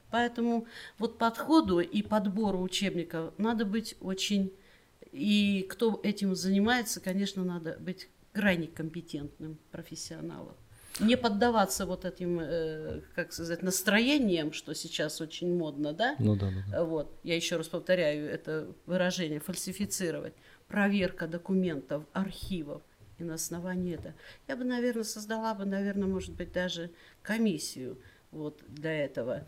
Поэтому 0.10 0.68
вот 0.98 1.18
подходу 1.18 1.80
и 1.80 2.02
подбору 2.02 2.60
учебников 2.62 3.34
надо 3.38 3.64
быть 3.64 3.96
очень... 4.02 4.52
И 5.14 5.66
кто 5.70 5.98
этим 6.04 6.36
занимается, 6.36 7.00
конечно, 7.00 7.46
надо 7.46 7.78
быть 7.80 8.10
крайне 8.34 8.68
компетентным 8.68 9.58
профессионалом. 9.72 10.58
Не 11.00 11.16
поддаваться 11.18 11.86
вот 11.86 12.06
этим, 12.06 12.40
э, 12.40 13.02
как 13.16 13.32
сказать, 13.32 13.64
настроениям, 13.64 14.52
что 14.52 14.74
сейчас 14.76 15.22
очень 15.22 15.56
модно, 15.58 15.94
да? 15.94 16.16
Ну 16.20 16.36
да, 16.36 16.48
да, 16.50 16.64
да. 16.72 16.84
Вот, 16.84 17.20
я 17.24 17.36
еще 17.36 17.56
раз 17.58 17.68
повторяю 17.68 18.30
это 18.30 18.74
выражение, 18.86 19.40
фальсифицировать. 19.40 20.34
Проверка 20.68 21.28
документов, 21.28 22.04
архивов. 22.14 22.82
И 23.18 23.24
на 23.24 23.36
основании 23.36 23.94
этого. 23.96 24.16
Я 24.48 24.56
бы, 24.56 24.64
наверное, 24.64 25.04
создала 25.04 25.54
бы, 25.54 25.66
наверное, 25.66 26.08
может 26.08 26.36
быть, 26.36 26.52
даже 26.52 26.90
комиссию 27.22 28.02
вот 28.32 28.64
для 28.68 29.06
этого. 29.06 29.48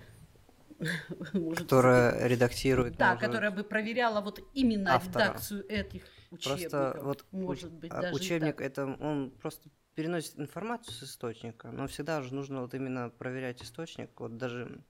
Может, 1.34 1.60
которая 1.60 2.28
редактирует. 2.28 2.98
да, 2.98 3.14
может, 3.14 3.26
которая 3.26 3.52
бы 3.52 3.64
проверяла 3.64 4.22
вот 4.22 4.42
именно 4.54 4.96
автора. 4.96 5.26
редакцию 5.26 5.66
этих 5.70 6.04
учебников. 6.32 6.72
Просто 6.72 7.00
вот 7.04 7.26
может 7.32 7.72
быть, 7.72 7.92
а 7.92 8.02
даже 8.02 8.16
учебник 8.16 8.60
это 8.60 8.86
он 8.86 9.32
просто 9.42 9.70
переносит 9.96 10.40
информацию 10.40 10.94
с 10.94 11.04
источника, 11.04 11.72
но 11.72 11.88
всегда 11.88 12.22
же 12.22 12.34
нужно 12.34 12.62
вот 12.62 12.74
именно 12.74 13.10
проверять 13.10 13.62
источник. 13.64 14.20
Вот 14.20 14.38
даже 14.38 14.82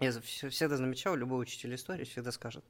я 0.00 0.10
всегда 0.20 0.76
замечал, 0.76 1.16
любой 1.16 1.42
учитель 1.42 1.74
истории 1.74 2.04
всегда 2.04 2.32
скажет, 2.32 2.64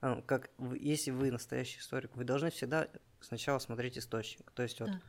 а, 0.00 0.22
как 0.22 0.50
вы- 0.58 0.78
если 0.78 1.10
вы 1.10 1.30
настоящий 1.30 1.78
историк, 1.78 2.16
вы 2.16 2.24
должны 2.24 2.50
всегда 2.50 2.88
сначала 3.20 3.58
смотреть 3.58 3.98
источник. 3.98 4.50
То 4.52 4.62
есть 4.62 4.80
вот 4.80 4.90
Да, 4.90 5.00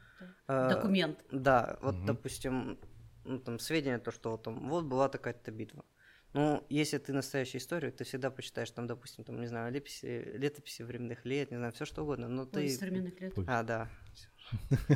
да. 0.47 0.69
э, 0.69 0.75
Документ. 0.75 1.25
Да, 1.31 1.77
вот, 1.81 1.95
Мгм. 1.95 2.05
допустим, 2.05 2.79
ну, 3.23 3.39
там 3.39 3.59
сведения, 3.59 3.99
то, 3.99 4.11
что 4.11 4.37
там, 4.37 4.69
вот 4.69 4.85
была 4.85 5.09
такая-то 5.09 5.51
битва. 5.51 5.85
Ну, 6.33 6.65
если 6.69 6.97
ты 6.97 7.11
настоящий 7.13 7.57
историк, 7.57 7.95
ты 7.95 8.03
всегда 8.05 8.31
почитаешь 8.31 8.71
там, 8.71 8.87
допустим, 8.87 9.23
там, 9.23 9.39
не 9.41 9.47
знаю, 9.47 9.71
летописи, 9.71 10.31
летописи 10.37 10.81
временных 10.83 11.25
лет, 11.25 11.51
не 11.51 11.57
знаю, 11.57 11.73
все 11.73 11.85
что 11.85 12.03
угодно, 12.03 12.27
но 12.29 12.43
Ой, 12.43 12.49
ты... 12.51 12.69
современных 12.69 13.19
лет. 13.19 13.33
А, 13.47 13.63
да. 13.63 13.89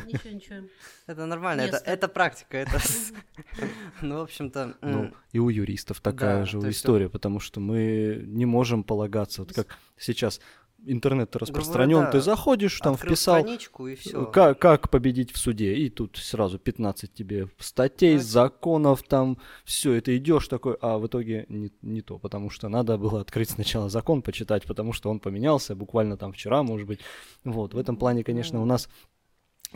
Ничего, 0.05 0.33
ничего. 0.33 0.67
Это 1.07 1.25
нормально, 1.25 1.62
это, 1.62 1.77
это 1.77 2.07
практика, 2.07 2.57
это... 2.57 2.79
Ну, 4.01 4.19
в 4.19 4.21
общем-то... 4.21 4.75
Ну, 4.81 5.13
и 5.31 5.39
у 5.39 5.50
юристов 5.50 6.01
такая 6.01 6.39
да, 6.39 6.45
же 6.45 6.59
история, 6.69 7.09
потому 7.09 7.39
что 7.39 7.59
мы 7.59 8.21
не 8.25 8.45
можем 8.45 8.83
полагаться, 8.83 9.43
вот 9.43 9.53
как 9.53 9.77
сейчас 9.97 10.41
интернет 10.85 11.35
распространен, 11.35 12.01
да, 12.01 12.12
ты 12.12 12.21
заходишь, 12.21 12.79
там 12.79 12.93
Открыл 12.93 13.15
вписал, 13.15 13.41
страничку 13.41 13.88
и 13.88 13.95
все. 13.95 14.25
как, 14.25 14.59
как 14.59 14.89
победить 14.89 15.31
в 15.31 15.38
суде, 15.38 15.74
и 15.75 15.89
тут 15.89 16.17
сразу 16.17 16.59
15 16.59 17.13
тебе 17.13 17.50
статей, 17.57 18.17
Значит- 18.17 18.31
законов, 18.31 19.03
там 19.03 19.38
все 19.63 19.93
это 19.93 20.15
идешь 20.15 20.47
такой, 20.47 20.77
а 20.81 20.97
в 20.97 21.07
итоге 21.07 21.45
не, 21.50 21.71
не 21.81 22.01
то, 22.01 22.17
потому 22.17 22.50
что 22.50 22.69
надо 22.69 22.97
было 22.97 23.21
открыть 23.21 23.50
сначала 23.50 23.89
закон, 23.89 24.21
почитать, 24.21 24.63
потому 24.65 24.93
что 24.93 25.09
он 25.09 25.19
поменялся 25.19 25.75
буквально 25.75 26.17
там 26.17 26.31
вчера, 26.33 26.63
может 26.63 26.88
быть. 26.88 27.00
Вот, 27.43 27.74
в 27.74 27.77
этом 27.77 27.97
плане, 27.97 28.24
конечно, 28.24 28.62
у 28.62 28.65
нас 28.65 28.89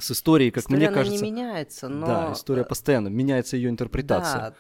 с 0.02 0.12
историей, 0.12 0.52
как 0.52 0.64
История, 0.64 0.78
мне 0.78 0.88
она 0.88 0.98
кажется... 0.98 1.24
не 1.24 1.32
меняется, 1.32 1.90
но... 1.90 2.06
Да, 2.06 2.34
история 2.34 2.62
э, 2.62 2.66
постоянно, 2.66 3.08
меняется 3.08 3.58
ее 3.58 3.70
интерпретация. 3.70 4.56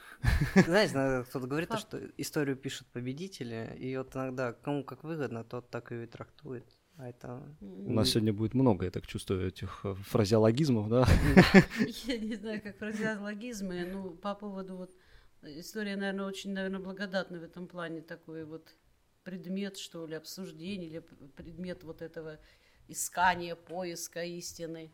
Да. 0.55 0.61
Знаете, 0.63 0.93
иногда 0.93 1.23
кто-то 1.23 1.47
говорит, 1.47 1.73
что 1.77 1.99
историю 2.17 2.55
пишут 2.55 2.87
победители, 2.87 3.75
и 3.79 3.95
вот 3.97 4.15
иногда 4.15 4.53
кому 4.53 4.83
как 4.83 5.03
выгодно, 5.03 5.43
тот 5.43 5.69
так 5.69 5.91
ее 5.91 6.03
и 6.03 6.07
трактует. 6.07 6.65
А 6.97 7.07
это... 7.07 7.41
У 7.61 7.93
нас 7.93 8.09
сегодня 8.09 8.33
будет 8.33 8.53
много, 8.53 8.85
я 8.85 8.91
так 8.91 9.07
чувствую, 9.07 9.47
этих 9.47 9.81
э, 9.85 9.93
фразеологизмов, 9.93 10.89
да? 10.89 11.07
Я 12.05 12.17
не 12.17 12.35
знаю, 12.35 12.61
как 12.61 12.77
фразеологизмы, 12.77 13.85
ну, 13.85 14.11
по 14.11 14.35
поводу 14.35 14.75
вот 14.75 14.91
история, 15.43 15.95
наверное, 15.95 16.25
очень, 16.25 16.51
наверное, 16.51 16.81
благодатна 16.81 17.39
в 17.39 17.43
этом 17.43 17.67
плане 17.67 18.01
такой 18.01 18.43
вот 18.43 18.75
предмет, 19.23 19.77
что 19.77 20.05
ли, 20.07 20.15
обсуждения 20.15 20.87
или 20.87 20.99
предмет 21.37 21.83
вот 21.83 22.01
этого 22.01 22.39
искания, 22.89 23.55
поиска 23.55 24.23
истины. 24.23 24.91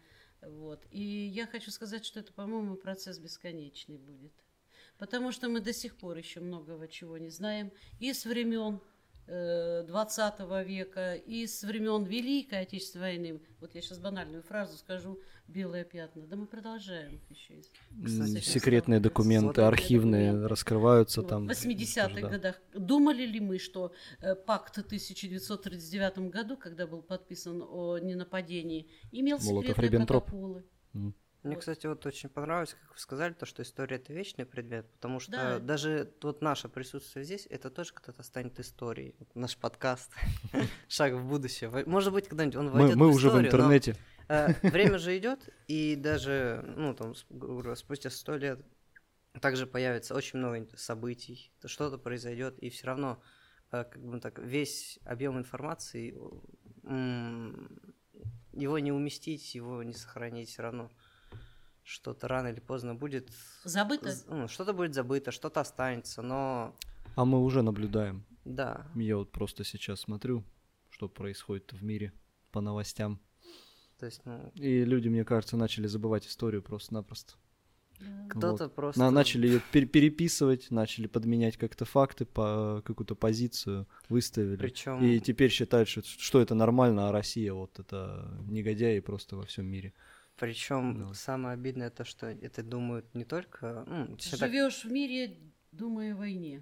Вот. 0.47 0.85
И 0.91 1.01
я 1.01 1.47
хочу 1.47 1.71
сказать, 1.71 2.05
что 2.05 2.19
это, 2.19 2.33
по-моему, 2.33 2.75
процесс 2.75 3.19
бесконечный 3.19 3.97
будет. 3.97 4.33
Потому 4.97 5.31
что 5.31 5.49
мы 5.49 5.59
до 5.59 5.73
сих 5.73 5.97
пор 5.97 6.17
еще 6.17 6.39
многого 6.39 6.87
чего 6.87 7.17
не 7.17 7.29
знаем. 7.29 7.71
И 7.99 8.13
с 8.13 8.25
времен 8.25 8.79
э, 9.27 9.83
20 9.87 10.63
века, 10.63 11.15
и 11.15 11.47
с 11.47 11.63
времен 11.63 12.03
Великой 12.03 12.61
Отечественной 12.61 13.05
войны. 13.17 13.39
Вот 13.59 13.73
я 13.75 13.81
сейчас 13.81 13.99
банальную 13.99 14.43
фразу 14.43 14.77
скажу, 14.77 15.19
белые 15.47 15.83
пятна. 15.85 16.25
Да 16.27 16.35
мы 16.35 16.45
продолжаем 16.47 17.19
еще. 17.29 17.55
и 17.55 17.61
с- 17.61 18.19
М, 18.19 18.27
с 18.27 18.31
этим 18.31 18.41
Секретные 18.41 18.99
документы, 18.99 19.61
архивные 19.61 20.27
документы. 20.27 20.47
раскрываются 20.49 21.21
Вот 21.21 21.29
там. 21.29 21.45
В 21.47 21.49
80-х 21.51 22.21
Да. 22.21 22.27
годах. 22.29 22.61
Думали 22.73 23.25
ли 23.25 23.39
мы, 23.39 23.59
что 23.59 23.91
э, 24.21 24.35
пакт 24.35 24.77
в 24.77 24.83
1939 24.83 26.29
году, 26.29 26.57
когда 26.57 26.87
был 26.87 27.01
подписан 27.01 27.63
о 27.67 27.97
ненападении, 27.99 28.87
имел 29.11 29.39
секретные 29.39 29.53
Молотов-Риббентроп. 29.73 30.25
протоколы? 30.25 30.63
М. 30.93 31.13
Мне, 31.45 31.53
Вот. 31.53 31.59
кстати, 31.61 31.85
вот 31.85 32.03
очень 32.07 32.27
понравилось, 32.27 32.73
как 32.73 32.91
вы 32.91 32.97
сказали, 32.99 33.33
то, 33.33 33.45
что 33.45 33.61
история 33.61 33.97
это 33.97 34.11
вечный 34.13 34.47
предмет, 34.47 34.91
потому 34.93 35.19
что 35.19 35.31
Да. 35.31 35.59
даже 35.59 36.11
вот 36.23 36.41
наше 36.41 36.69
присутствие 36.69 37.23
здесь, 37.23 37.45
это 37.51 37.69
тоже 37.69 37.93
когда-то 37.93 38.23
станет 38.23 38.59
историей. 38.59 39.13
Вот 39.19 39.35
наш 39.35 39.55
подкаст, 39.55 40.11
шаг 40.87 41.13
в 41.13 41.23
будущее. 41.23 41.69
Может 41.85 42.13
быть, 42.13 42.27
когда-нибудь 42.27 42.55
он 42.55 42.65
Мы, 42.69 42.73
войдет 42.79 42.97
мы 42.97 43.07
в 43.09 43.11
уже 43.11 43.27
в 43.29 43.29
историю, 43.29 43.51
но, 43.51 43.57
интернете. 43.57 43.95
э, 44.27 44.53
время 44.71 44.97
же 44.97 45.15
идет, 45.15 45.47
и 45.67 45.95
даже, 45.95 46.63
ну, 46.77 46.95
там, 46.95 47.13
спустя 47.75 48.09
сто 48.09 48.37
лет 48.37 48.65
также 49.39 49.67
появится 49.67 50.15
очень 50.15 50.39
много 50.39 50.65
событий, 50.77 51.51
то 51.61 51.67
что-то 51.67 51.99
произойдет, 51.99 52.57
и 52.57 52.71
все 52.71 52.87
равно, 52.87 53.21
э, 53.71 53.83
как 53.83 54.03
бы 54.03 54.19
так, 54.19 54.39
весь 54.39 54.97
объем 55.05 55.37
информации, 55.37 56.17
м, 56.85 57.79
его 58.53 58.79
не 58.79 58.91
уместить, 58.91 59.53
его 59.53 59.83
не 59.83 59.93
сохранить 59.93 60.49
все 60.49 60.63
равно. 60.63 60.89
Что-то 61.87 62.27
рано 62.27 62.47
или 62.47 62.59
поздно 62.59 62.95
будет, 62.95 63.29
Забыто? 63.63 64.11
ну, 64.27 64.47
что-то 64.47 64.73
будет 64.73 64.95
забыто, 64.95 65.29
что-то 65.31 65.61
останется, 65.61 66.23
но 66.23 66.75
А 67.15 67.25
мы 67.25 67.39
уже 67.43 67.61
наблюдаем. 67.61 68.25
да, 68.43 68.87
Я 68.95 69.17
вот 69.17 69.31
просто 69.31 69.63
сейчас 69.63 69.99
смотрю, 70.01 70.43
что 70.89 71.07
происходит 71.07 71.73
в 71.73 71.83
мире 71.83 72.11
по 72.51 72.59
новостям. 72.59 73.19
то 73.99 74.07
есть, 74.07 74.21
ну, 74.25 74.51
И 74.55 74.83
люди, 74.83 75.09
мне 75.09 75.23
кажется, 75.23 75.57
начали 75.57 75.85
забывать 75.85 76.25
историю 76.25 76.63
просто-напросто. 76.63 77.33
Кто-то 78.29 78.63
Вот. 78.63 78.75
просто... 78.75 78.99
На- 78.99 79.11
начали 79.11 79.47
ее 79.47 79.61
переписывать, 79.71 80.71
начали 80.71 81.05
подменять 81.07 81.55
как-то 81.55 81.85
факты, 81.85 82.25
по 82.25 82.81
какую-то 82.83 83.13
позицию 83.15 83.87
выставили. 84.09 84.57
Причем... 84.57 85.01
И 85.05 85.19
теперь 85.19 85.51
считают, 85.51 85.87
что, 85.87 86.01
что 86.03 86.41
это 86.41 86.55
нормально, 86.55 87.07
а 87.09 87.11
Россия 87.11 87.53
вот 87.53 87.79
это 87.79 88.37
негодяи 88.49 88.99
просто 89.01 89.35
во 89.37 89.45
всем 89.45 89.67
мире. 89.67 89.93
Причем 90.37 91.07
Да. 91.07 91.13
самое 91.13 91.53
обидное 91.53 91.89
то, 91.89 92.03
что 92.03 92.27
это 92.27 92.61
думают 92.61 93.13
не 93.15 93.23
только... 93.23 93.83
Ну, 93.87 94.15
точнее 94.17 94.37
так, 94.37 94.49
Живешь 94.51 94.83
в 94.83 94.91
мире, 94.91 95.37
думая 95.71 96.13
о 96.13 96.17
войне. 96.17 96.61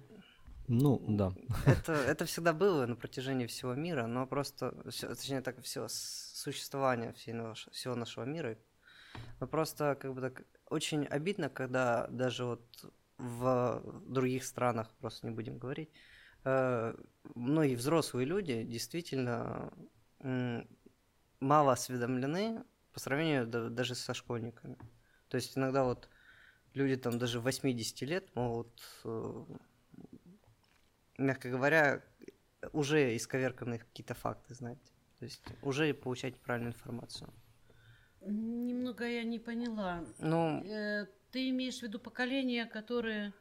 Ну, 0.68 1.02
да. 1.08 1.34
это, 1.66 1.92
это 1.92 2.24
всегда 2.24 2.52
было 2.52 2.86
на 2.86 2.96
протяжении 2.96 3.46
всего 3.46 3.74
мира, 3.74 4.06
но 4.06 4.26
просто, 4.26 4.70
точнее 5.00 5.42
так, 5.42 5.60
все 5.62 5.86
существование 5.88 7.12
всего 7.12 7.94
нашего 7.94 8.24
мира. 8.24 8.56
Но 9.40 9.46
просто 9.46 9.96
как 10.00 10.14
бы 10.14 10.20
так 10.20 10.44
очень 10.70 11.04
обидно, 11.04 11.48
когда 11.48 12.06
даже 12.08 12.44
вот 12.44 12.92
в 13.18 13.82
других 14.06 14.44
странах, 14.44 14.90
просто 15.00 15.26
не 15.26 15.34
будем 15.34 15.58
говорить, 15.58 15.90
э, 16.44 16.94
многие 17.34 17.76
взрослые 17.76 18.26
люди 18.26 18.62
действительно 18.64 19.72
мало 21.40 21.72
осведомлены 21.72 22.64
по 22.94 23.00
сравнению 23.00 23.46
да- 23.46 23.68
даже 23.68 23.94
со 23.94 24.14
школьниками. 24.14 24.78
То 25.28 25.36
есть 25.36 25.58
иногда 25.58 25.84
вот 25.84 26.08
люди 26.74 26.96
там 26.96 27.18
даже 27.18 27.40
80 27.40 28.04
лет 28.06 28.34
могут, 28.36 28.70
э, 29.04 29.44
мягко 31.18 31.50
говоря, 31.50 32.02
уже 32.72 33.16
исковерканные 33.16 33.80
какие-то 33.80 34.14
факты 34.14 34.54
знать. 34.54 34.78
То 35.18 35.24
есть 35.24 35.42
уже 35.62 35.92
получать 35.92 36.34
неправильную 36.34 36.72
информацию. 36.72 37.32
Немного 38.20 39.04
я 39.06 39.24
не 39.24 39.38
поняла. 39.38 40.04
Ну, 40.18 40.62
Э, 40.64 41.06
Ты 41.30 41.48
имеешь 41.50 41.80
в 41.80 41.82
виду 41.82 41.98
поколения, 41.98 42.64
которые... 42.64 43.32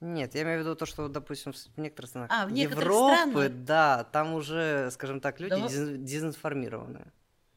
нет, 0.00 0.34
я 0.34 0.42
имею 0.42 0.58
в 0.58 0.60
виду 0.62 0.76
то, 0.76 0.84
что, 0.86 1.08
допустим, 1.08 1.52
в 1.52 1.78
некоторых 1.78 2.10
странах 2.10 2.30
А, 2.30 2.46
в 2.46 2.52
некоторых 2.52 2.84
Европы, 2.92 3.24
странах? 3.46 3.64
да, 3.64 4.04
там 4.04 4.34
уже, 4.34 4.90
скажем 4.90 5.20
так, 5.20 5.40
люди 5.40 5.54
Да 5.54 5.68
дезинформированы. 5.68 7.10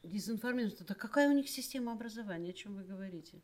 Дезинформируют. 0.04 0.80
Это 0.80 0.94
какая 0.94 1.28
у 1.28 1.32
них 1.32 1.48
система 1.48 1.92
образования? 1.92 2.50
О 2.50 2.52
чем 2.52 2.76
вы 2.76 2.84
говорите? 2.84 3.40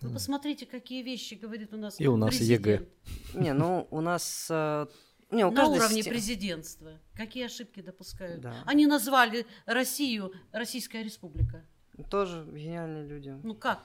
Вы 0.00 0.10
посмотрите, 0.12 0.64
какие 0.64 1.02
вещи 1.02 1.34
говорит 1.34 1.74
у 1.74 1.76
нас 1.76 2.00
И 2.00 2.06
у 2.06 2.16
нас 2.16 2.34
ЕГЭ. 2.34 2.78
президент. 2.78 2.88
Не, 3.34 3.52
ну, 3.52 3.88
у 3.90 4.00
нас... 4.00 4.46
э, 4.48 4.86
Не, 5.32 5.44
у 5.44 5.50
На 5.50 5.66
уровне 5.66 6.02
системы- 6.02 6.08
президентства. 6.14 6.98
Какие 7.14 7.46
ошибки 7.46 7.80
допускают? 7.80 8.40
Да. 8.40 8.62
Они 8.64 8.86
назвали 8.86 9.44
Россию 9.66 10.32
Российская 10.52 11.02
Республика. 11.02 11.64
Тоже 12.10 12.46
гениальные 12.50 13.08
люди. 13.08 13.36
Ну 13.42 13.54
как? 13.56 13.80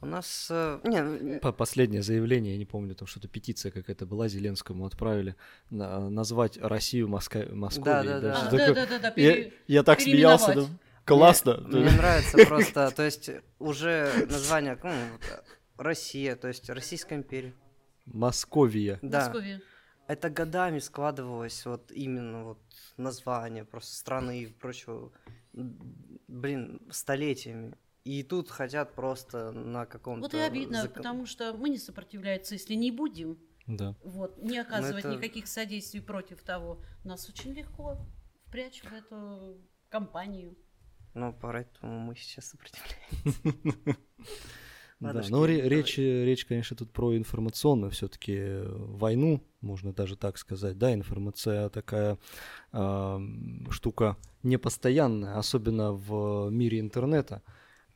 У 0.00 0.06
нас... 0.06 0.46
э, 0.50 0.80
Не, 0.84 1.02
ну, 1.02 1.40
По- 1.40 1.52
Последнее 1.52 2.02
заявление, 2.02 2.52
я 2.52 2.58
не 2.58 2.64
помню, 2.66 2.94
там 2.94 3.06
что-то 3.08 3.26
петиция 3.28 3.72
какая-то 3.72 4.06
была, 4.06 4.28
Зеленскому 4.28 4.86
отправили, 4.86 5.34
на- 5.70 6.08
назвать 6.08 6.56
Россию 6.58 7.08
Моска... 7.08 7.46
Московией. 7.50 8.04
Да, 8.06 8.20
да, 8.20 8.20
да. 8.20 8.42
А, 8.42 8.44
такое? 8.50 8.74
да, 8.74 8.86
да, 8.86 8.86
да, 8.86 8.98
да, 8.98 9.08
Я, 9.08 9.32
пере- 9.34 9.52
я 9.66 9.82
так 9.82 10.00
смеялся, 10.00 10.54
да. 10.54 10.66
Классно. 11.04 11.58
Мне, 11.66 11.80
мне 11.80 11.90
нравится 11.96 12.36
просто, 12.46 12.90
то 12.94 13.02
есть 13.02 13.30
уже 13.58 14.12
название, 14.30 14.78
ну, 14.82 14.92
Россия, 15.78 16.36
то 16.36 16.48
есть 16.48 16.68
Российская 16.70 17.16
империя. 17.16 17.54
Московия. 18.06 18.98
Да, 19.02 19.20
Московия. 19.26 19.60
это 20.06 20.30
годами 20.30 20.78
складывалось 20.78 21.64
вот 21.66 21.90
именно 21.92 22.44
вот 22.44 22.58
название 22.96 23.64
просто 23.64 23.94
страны 23.96 24.42
и 24.42 24.46
прочего, 24.46 25.10
блин, 26.28 26.80
столетиями. 26.90 27.74
И 28.04 28.22
тут 28.22 28.48
хотят 28.50 28.94
просто 28.94 29.50
на 29.52 29.84
каком-то... 29.86 30.22
Вот 30.22 30.34
и 30.34 30.38
обидно, 30.38 30.82
закон- 30.82 30.94
потому 30.96 31.26
что 31.26 31.52
мы 31.54 31.68
не 31.68 31.78
сопротивляться, 31.78 32.54
если 32.54 32.74
не 32.74 32.90
будем, 32.90 33.38
Да. 33.66 33.94
вот, 34.02 34.38
не 34.42 34.58
оказывать 34.58 35.04
это- 35.04 35.14
никаких 35.14 35.46
содействий 35.46 36.00
против 36.00 36.42
того, 36.42 36.82
нас 37.04 37.28
очень 37.28 37.52
легко 37.52 37.98
впрячь 38.46 38.82
в 38.82 38.92
эту 38.92 39.58
компанию. 39.90 40.56
Ну, 41.14 41.36
поэтому 41.40 41.98
мы 41.98 42.14
сейчас 42.16 42.46
сопротивляемся. 42.46 43.98
Да, 45.00 45.12
но 45.12 45.46
давай. 45.46 45.60
речь, 45.60 45.96
речь, 45.96 46.44
конечно, 46.44 46.76
тут 46.76 46.90
про 46.92 47.16
информационную 47.16 47.92
все-таки 47.92 48.62
войну, 48.66 49.40
можно 49.60 49.92
даже 49.92 50.16
так 50.16 50.38
сказать, 50.38 50.76
да, 50.76 50.92
информация 50.92 51.68
такая 51.68 52.18
ам, 52.72 53.70
штука 53.70 54.16
непостоянная, 54.42 55.38
особенно 55.38 55.92
в 55.92 56.50
мире 56.50 56.80
интернета. 56.80 57.42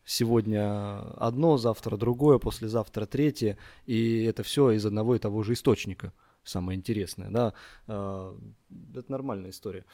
Сегодня 0.05 0.99
одно, 1.17 1.59
завтра 1.59 1.97
другое, 1.97 2.39
послезавтра 2.39 3.07
третье, 3.07 3.57
и 3.87 4.25
это 4.25 4.43
все 4.43 4.73
из 4.73 4.85
одного 4.85 5.15
и 5.15 5.19
того 5.19 5.43
же 5.43 5.53
источника. 5.53 6.13
Самое 6.45 6.77
интересное, 6.77 7.31
да. 7.31 7.55
А, 7.87 8.37
Это 8.95 9.11
нормальная 9.11 9.51
история. 9.51 9.85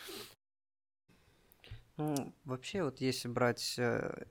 Ну, 1.99 2.33
вообще, 2.44 2.85
вот 2.85 3.01
если 3.01 3.29
брать 3.29 3.75
э, 3.77 4.25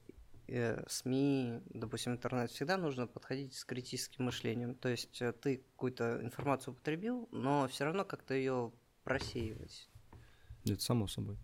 э, 0.48 0.84
СМИ, 0.88 1.62
допустим, 1.66 2.14
интернет, 2.14 2.50
всегда 2.50 2.78
нужно 2.78 3.08
подходить 3.08 3.54
с 3.56 3.66
критическим 3.66 4.26
мышлением. 4.26 4.74
То 4.74 4.90
есть 4.90 5.22
э, 5.22 5.34
ты 5.34 5.58
какую-то 5.58 6.22
информацию 6.24 6.74
употребил, 6.74 7.28
но 7.32 7.68
все 7.68 7.84
равно 7.84 8.06
как-то 8.06 8.34
ее 8.34 8.72
просеивать. 9.04 9.90
Это 10.66 10.82
само 10.82 11.08
собой. 11.08 11.38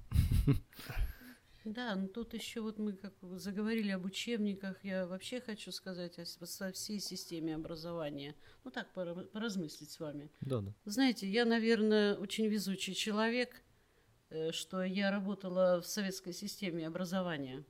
Да, 1.65 1.95
ну 1.95 2.07
тут 2.07 2.33
еще 2.33 2.59
вот 2.61 2.77
мы 2.77 2.93
как 2.93 3.13
заговорили 3.21 3.91
об 3.91 4.05
учебниках, 4.05 4.83
я 4.83 5.07
вообще 5.07 5.39
хочу 5.39 5.71
сказать 5.71 6.19
о, 6.19 6.25
со 6.25 6.71
всей 6.73 6.99
системе 6.99 7.55
образования. 7.55 8.35
Ну 8.65 8.71
так, 8.71 8.91
поразмыслить 8.93 9.91
с 9.91 9.99
вами. 9.99 10.29
Да, 10.41 10.59
да. 10.59 10.73
Знаете, 10.83 11.27
я, 11.27 11.45
наверное, 11.45 12.15
очень 12.15 12.47
везучий 12.47 12.93
человек, 12.93 13.63
э, 14.29 14.51
что 14.51 14.83
я 14.83 15.09
работала 15.09 15.81
в 15.81 15.87
советской 15.87 16.33
системе 16.33 16.85
образования. 16.85 17.63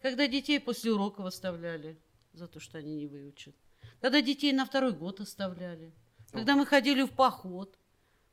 Когда 0.00 0.28
детей 0.28 0.60
после 0.60 0.92
урока 0.92 1.26
оставляли 1.26 1.98
за 2.32 2.46
то, 2.46 2.60
что 2.60 2.78
они 2.78 2.94
не 2.94 3.08
выучат. 3.08 3.56
Когда 4.00 4.22
детей 4.22 4.52
на 4.52 4.64
второй 4.64 4.92
год 4.92 5.20
оставляли. 5.20 5.92
Когда 6.30 6.54
мы 6.54 6.66
ходили 6.66 7.02
в 7.02 7.10
поход. 7.10 7.79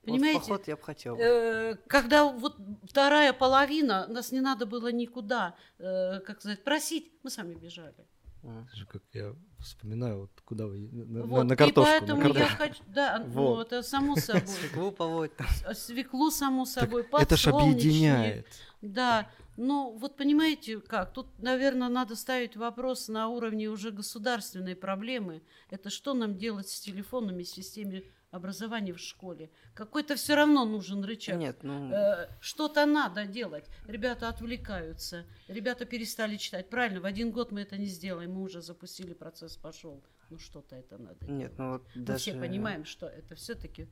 Понимаете? 0.07 0.39
Вот 0.39 0.47
поход 0.47 0.67
я 0.67 0.75
бы 0.75 0.83
хотел. 0.83 1.17
Э, 1.19 1.75
когда 1.87 2.25
вот 2.25 2.55
вторая 2.83 3.33
половина, 3.33 4.07
нас 4.07 4.31
не 4.31 4.41
надо 4.41 4.65
было 4.65 4.91
никуда, 4.91 5.55
э, 5.79 6.19
как 6.21 6.39
сказать, 6.39 6.63
просить, 6.63 7.11
мы 7.23 7.29
сами 7.29 7.55
бежали. 7.55 8.05
Это 8.43 8.75
же 8.75 8.85
как 8.85 9.01
я 9.13 9.35
вспоминаю, 9.59 10.21
вот 10.21 10.31
куда 10.45 10.67
вы 10.67 10.79
на, 10.79 11.23
вот, 11.23 11.43
на 11.43 11.55
картошку. 11.55 11.89
И 11.89 11.99
поэтому 11.99 12.21
на 12.21 12.27
картошку. 12.29 12.49
я 12.49 12.57
хочу, 12.57 12.83
да, 12.87 13.23
вот. 13.27 13.55
ну, 13.57 13.61
это 13.61 13.83
само 13.83 14.15
собой. 14.17 14.47
Свеклу 14.47 14.91
поводить. 14.91 15.33
Свеклу 15.73 16.31
само 16.31 16.65
собой, 16.65 17.05
Это 17.11 17.35
ж 17.35 17.47
объединяет. 17.47 18.47
Да, 18.81 19.29
ну 19.57 19.97
вот 19.97 20.15
понимаете 20.15 20.79
как, 20.79 21.11
тут, 21.13 21.27
наверное, 21.39 21.89
надо 21.89 22.15
ставить 22.15 22.55
вопрос 22.55 23.07
на 23.07 23.27
уровне 23.27 23.67
уже 23.67 23.91
государственной 23.91 24.75
проблемы. 24.75 25.41
Это 25.71 25.89
что 25.89 26.13
нам 26.13 26.37
делать 26.37 26.69
с 26.69 26.79
телефонами, 26.79 27.43
с 27.43 27.51
системой 27.51 28.05
образования 28.31 28.93
в 28.93 28.99
школе. 28.99 29.49
Какой-то 29.73 30.15
все 30.15 30.35
равно 30.35 30.65
нужен 30.65 31.03
рычаг. 31.03 31.37
Нет, 31.37 31.63
ну... 31.63 31.91
Э, 31.91 32.27
что-то 32.41 32.85
надо 32.85 33.25
делать. 33.25 33.65
Ребята 33.87 34.29
отвлекаются. 34.29 35.25
Ребята 35.47 35.85
перестали 35.85 36.37
читать. 36.37 36.69
Правильно, 36.69 37.01
в 37.01 37.05
один 37.05 37.31
год 37.31 37.51
мы 37.51 37.61
это 37.61 37.77
не 37.77 37.85
сделаем. 37.85 38.31
Мы 38.33 38.41
уже 38.41 38.61
запустили, 38.61 39.13
процесс 39.13 39.55
пошел. 39.57 40.03
Ну 40.29 40.37
что-то 40.39 40.75
это 40.75 40.97
надо 40.97 41.25
Нет, 41.25 41.55
делать. 41.55 41.57
ну 41.57 41.71
вот 41.71 41.87
Мы 41.95 42.01
даже... 42.03 42.19
все 42.19 42.33
понимаем, 42.33 42.83
что 42.85 43.07
это 43.07 43.35
все-таки 43.35 43.87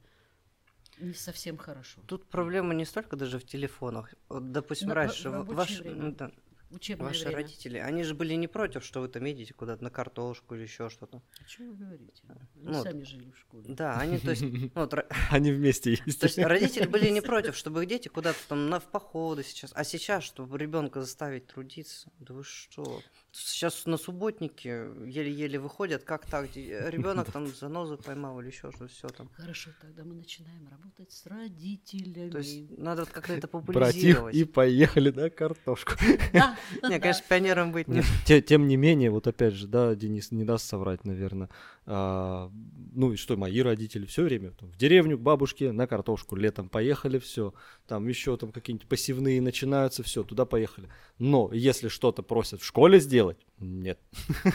не 1.00 1.14
совсем 1.14 1.58
хорошо. 1.58 2.02
Тут 2.06 2.26
проблема 2.30 2.74
не 2.74 2.86
столько 2.86 3.16
даже 3.16 3.40
в 3.40 3.46
телефонах. 3.46 4.14
Вот, 4.30 4.52
допустим, 4.52 4.90
На- 4.90 4.96
раньше 4.96 5.30
в- 5.30 5.44
в 5.44 5.48
ваш, 5.48 5.70
рабочее 5.70 5.82
время. 5.82 6.02
ну, 6.10 6.12
да, 6.16 6.32
Учебное 6.72 7.08
ваши 7.08 7.26
время. 7.26 7.38
родители, 7.38 7.78
они 7.78 8.04
же 8.04 8.16
были 8.16 8.34
не 8.34 8.48
против, 8.48 8.84
что 8.84 9.02
вы 9.02 9.08
там 9.08 9.24
едете 9.26 9.54
куда-то 9.54 9.84
на 9.84 9.90
картошку 9.90 10.56
или 10.56 10.64
еще 10.64 10.90
что-то. 10.90 11.22
О 11.40 11.46
чем 11.48 11.70
вы 11.70 11.76
говорите? 11.76 12.24
Они 12.28 12.40
Ну, 12.56 12.84
сами 12.84 13.04
жили 13.04 13.32
в 13.32 13.38
школе. 13.38 13.66
Да, 13.68 13.98
они, 14.00 14.18
то 14.20 14.32
есть, 14.32 14.44
ну, 14.76 14.90
Они 15.30 15.52
вместе 15.52 15.96
то 15.98 16.04
есть. 16.06 16.22
есть 16.24 16.38
родители 16.38 16.88
были 16.88 17.10
не 17.10 17.22
против, 17.22 17.56
чтобы 17.56 17.84
их 17.84 17.90
дети 17.90 18.08
куда-то 18.08 18.40
там 18.48 18.70
на 18.70 18.80
в 18.80 18.90
походы 18.92 19.44
сейчас. 19.44 19.72
А 19.76 19.84
сейчас, 19.84 20.24
чтобы 20.24 20.58
ребенка 20.58 21.02
заставить 21.02 21.48
трудиться, 21.48 22.12
да 22.20 22.34
вы 22.34 22.44
что? 22.44 23.02
Сейчас 23.38 23.86
на 23.86 23.98
субботнике 23.98 24.88
еле-еле 25.06 25.60
выходят, 25.60 26.04
как 26.06 26.26
так? 26.26 26.56
Ребенок 26.56 27.30
там 27.34 27.48
занозу 27.48 27.98
поймал 27.98 28.40
или 28.40 28.48
еще 28.48 28.72
что-то, 28.72 28.88
все 28.88 29.10
там. 29.10 29.30
Хорошо, 29.36 29.72
тогда 29.82 30.06
мы 30.06 30.16
начинаем 30.16 30.70
работать 30.70 31.12
с 31.12 31.26
родителями. 31.26 32.30
То 32.30 32.38
есть 32.38 32.78
надо 32.78 33.06
как-то 33.06 33.34
это 33.34 33.48
Братьев 33.48 33.66
популяризировать. 33.68 34.36
и 34.36 34.46
поехали 34.46 35.12
на 35.12 35.30
картошку. 35.30 35.94
Да, 36.34 36.58
Не, 36.84 36.90
да. 36.90 37.00
конечно, 37.00 37.26
пионером 37.28 37.72
быть 37.72 37.88
не... 37.88 38.02
Тем 38.42 38.68
не 38.68 38.78
менее, 38.78 39.10
вот 39.12 39.28
опять 39.28 39.54
же, 39.54 39.68
да, 39.68 39.96
Денис 39.96 40.32
не 40.32 40.44
даст 40.46 40.66
соврать, 40.68 41.04
наверное. 41.04 41.50
А, 41.88 42.52
ну 42.94 43.14
и 43.14 43.16
что, 43.16 43.38
мои 43.38 43.60
родители 43.60 44.06
все 44.06 44.24
время 44.24 44.52
там, 44.52 44.72
в 44.72 44.78
деревню 44.78 45.18
к 45.18 45.22
бабушке 45.22 45.72
на 45.72 45.86
картошку 45.86 46.36
летом 46.36 46.68
поехали, 46.68 47.20
все. 47.20 47.54
Там 47.88 48.08
еще 48.08 48.38
там 48.38 48.52
какие-нибудь 48.52 48.88
посевные 48.88 49.42
начинаются, 49.42 50.02
все, 50.02 50.24
туда 50.24 50.46
поехали. 50.46 50.90
Но 51.20 51.52
если 51.54 51.88
что-то 51.88 52.24
просят 52.24 52.62
в 52.62 52.66
школе 52.66 53.00
сделать, 53.00 53.38
нет. 53.60 54.00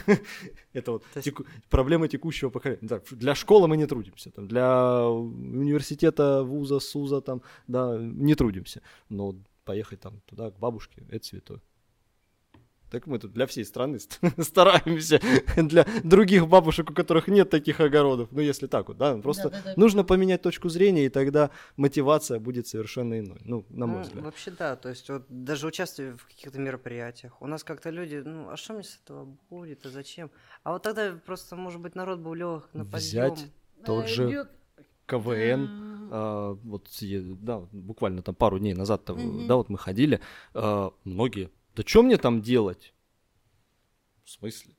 Это 0.73 0.93
вот 0.93 1.05
проблема 1.69 2.09
текущего 2.09 2.51
поколения. 2.51 3.01
Для 3.11 3.35
школы 3.35 3.69
мы 3.69 3.77
не 3.77 3.87
трудимся, 3.87 4.31
там, 4.31 4.49
для 4.49 5.07
университета, 5.09 6.43
вуза, 6.43 6.81
СУЗа, 6.81 7.21
там, 7.21 7.43
да, 7.69 7.97
не 7.99 8.35
трудимся. 8.35 8.83
Но 9.09 9.37
поехать 9.65 10.01
там 10.01 10.21
туда 10.27 10.51
к 10.51 10.59
бабушке, 10.59 11.07
это 11.11 11.25
святое. 11.25 11.61
Так 12.91 13.07
мы 13.07 13.19
тут 13.19 13.33
для 13.33 13.47
всей 13.47 13.65
страны 13.65 13.99
ст- 14.01 14.19
стараемся, 14.43 15.21
для 15.57 15.87
других 16.03 16.49
бабушек, 16.49 16.91
у 16.91 16.95
которых 16.95 17.29
нет 17.29 17.49
таких 17.51 17.81
огородов. 17.81 18.29
Ну, 18.33 18.41
если 18.41 18.67
так 18.67 18.89
вот, 18.89 18.99
да, 18.99 19.17
просто 19.19 19.51
Да-да-да. 19.51 19.75
нужно 19.77 20.05
поменять 20.05 20.43
точку 20.43 20.69
зрения, 20.69 21.07
и 21.07 21.09
тогда 21.09 21.51
мотивация 21.77 22.39
будет 22.41 22.67
совершенно 22.67 23.19
иной. 23.19 23.39
Ну, 23.45 23.65
на 23.71 23.87
мой 23.87 23.97
Ну, 23.99 24.03
взгляд. 24.03 24.25
Вообще 24.25 24.51
да, 24.51 24.77
то 24.77 24.89
есть 24.89 25.09
вот 25.09 25.25
даже 25.29 25.67
участвуя 25.67 26.17
в 26.17 26.27
каких-то 26.27 26.59
мероприятиях, 26.59 27.41
у 27.41 27.47
нас 27.47 27.63
как-то 27.65 27.91
люди, 27.91 28.23
ну 28.25 28.51
а 28.51 28.57
что 28.57 28.75
мне 28.75 28.83
с 28.83 28.99
этого 29.05 29.37
будет, 29.51 29.87
а 29.87 29.91
зачем? 29.91 30.31
А 30.65 30.73
вот 30.73 30.83
тогда 30.83 31.13
просто, 31.25 31.57
может 31.57 31.81
быть, 31.81 31.95
народ 31.95 32.19
был 32.19 32.35
лег 32.35 32.69
на 32.73 32.85
подъем. 32.85 33.33
Взять 33.35 33.47
тот 33.85 34.09
же 34.09 34.49
КВН, 35.07 35.69
А, 36.13 36.51
а, 36.53 36.59
вот, 36.65 36.89
да, 37.43 37.61
буквально 37.73 38.23
там 38.23 38.35
пару 38.35 38.59
дней 38.59 38.75
назад, 38.75 39.09
Мгм. 39.09 39.47
да, 39.47 39.57
вот 39.57 39.69
мы 39.69 39.79
ходили, 39.79 40.21
а, 40.55 40.93
многие, 41.05 41.51
да 41.75 41.83
что 41.87 42.03
мне 42.03 42.17
там 42.17 42.43
делать? 42.43 42.95
В 44.25 44.31
смысле? 44.33 44.77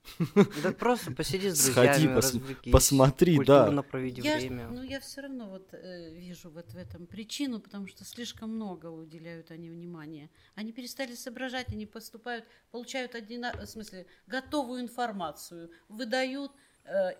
Да 0.64 0.72
просто 0.72 1.12
посиди 1.12 1.50
с 1.50 1.66
Сходи, 1.66 1.88
друзьями, 1.90 2.14
пос- 2.14 2.16
развлекись, 2.22 2.72
посмотри, 2.72 3.44
да. 3.44 3.82
проведи 3.82 4.22
Я, 4.22 4.40
ж- 4.40 4.44
время. 4.44 4.70
ну, 4.70 4.82
я 4.82 5.02
все 5.02 5.22
равно 5.22 5.50
вот 5.50 5.74
э, 5.74 6.14
вижу 6.14 6.50
вот 6.50 6.72
в 6.72 6.78
этом 6.78 7.06
причину, 7.06 7.60
потому 7.60 7.86
что 7.88 8.06
слишком 8.06 8.56
много 8.56 8.86
уделяют 8.88 9.52
они 9.52 9.70
внимания. 9.70 10.30
Они 10.56 10.72
перестали 10.72 11.16
соображать, 11.16 11.68
они 11.74 11.86
поступают, 11.86 12.46
получают 12.72 13.14
одина... 13.14 13.52
в 13.52 13.66
смысле, 13.66 14.06
готовую 14.26 14.82
информацию, 14.82 15.70
выдают, 15.90 16.54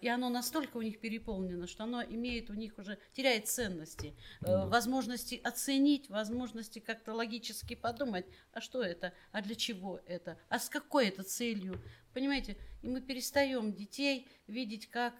и 0.02 0.08
оно 0.08 0.30
настолько 0.30 0.78
у 0.78 0.82
них 0.82 1.00
переполнено, 1.00 1.68
что 1.68 1.84
оно 1.84 2.02
имеет 2.04 2.50
у 2.50 2.54
них 2.54 2.78
уже, 2.78 2.98
теряет 3.14 3.48
ценности, 3.48 4.16
э, 4.42 4.46
Да. 4.46 4.66
возможности 4.66 5.40
оценить, 5.44 6.10
возможности 6.10 6.80
как-то 6.80 7.14
логически 7.14 7.76
подумать, 7.76 8.26
а 8.54 8.62
что 8.62 8.82
это, 8.82 9.14
а 9.32 9.42
для 9.42 9.56
чего 9.56 10.00
это, 10.08 10.38
а 10.50 10.60
с 10.60 10.70
какой 10.70 11.08
это 11.10 11.24
целью. 11.24 11.82
Понимаете, 12.14 12.58
и 12.82 12.88
мы 12.88 13.02
перестаем 13.02 13.74
детей 13.74 14.28
видеть 14.48 14.90
как 14.90 15.14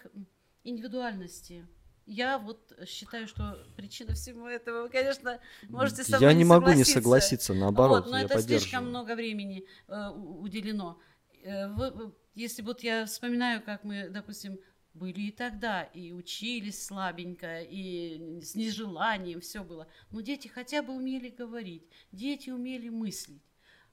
индивидуальности. 0.64 1.66
Я 2.04 2.38
вот 2.38 2.72
считаю, 2.86 3.28
что 3.28 3.64
причина 3.76 4.14
всего 4.14 4.48
этого, 4.48 4.82
вы, 4.82 4.88
конечно, 4.88 5.38
можете 5.68 6.02
со 6.02 6.16
мной 6.16 6.32
Я 6.32 6.32
не 6.36 6.44
могу 6.44 6.66
не 6.72 6.84
согласиться. 6.84 6.92
согласиться, 6.94 7.54
наоборот, 7.54 8.02
Вот, 8.04 8.10
но 8.10 8.18
я 8.18 8.24
это 8.24 8.40
слишком 8.42 8.88
много 8.88 9.14
времени 9.14 9.66
э, 9.88 10.08
уделено. 10.10 10.98
Э, 11.44 11.68
вы- 11.68 12.12
если 12.34 12.62
вот 12.62 12.82
я 12.82 13.06
вспоминаю, 13.06 13.62
как 13.62 13.84
мы, 13.84 14.08
допустим, 14.08 14.58
были 14.94 15.22
и 15.22 15.30
тогда, 15.30 15.84
и 15.84 16.12
учились 16.12 16.84
слабенько, 16.84 17.62
и 17.62 18.40
с 18.40 18.54
нежеланием 18.54 19.40
все 19.40 19.64
было. 19.64 19.88
Но 20.10 20.20
дети 20.20 20.48
хотя 20.48 20.82
бы 20.82 20.94
умели 20.94 21.30
говорить, 21.30 21.84
дети 22.10 22.50
умели 22.50 22.88
мыслить. 22.88 23.42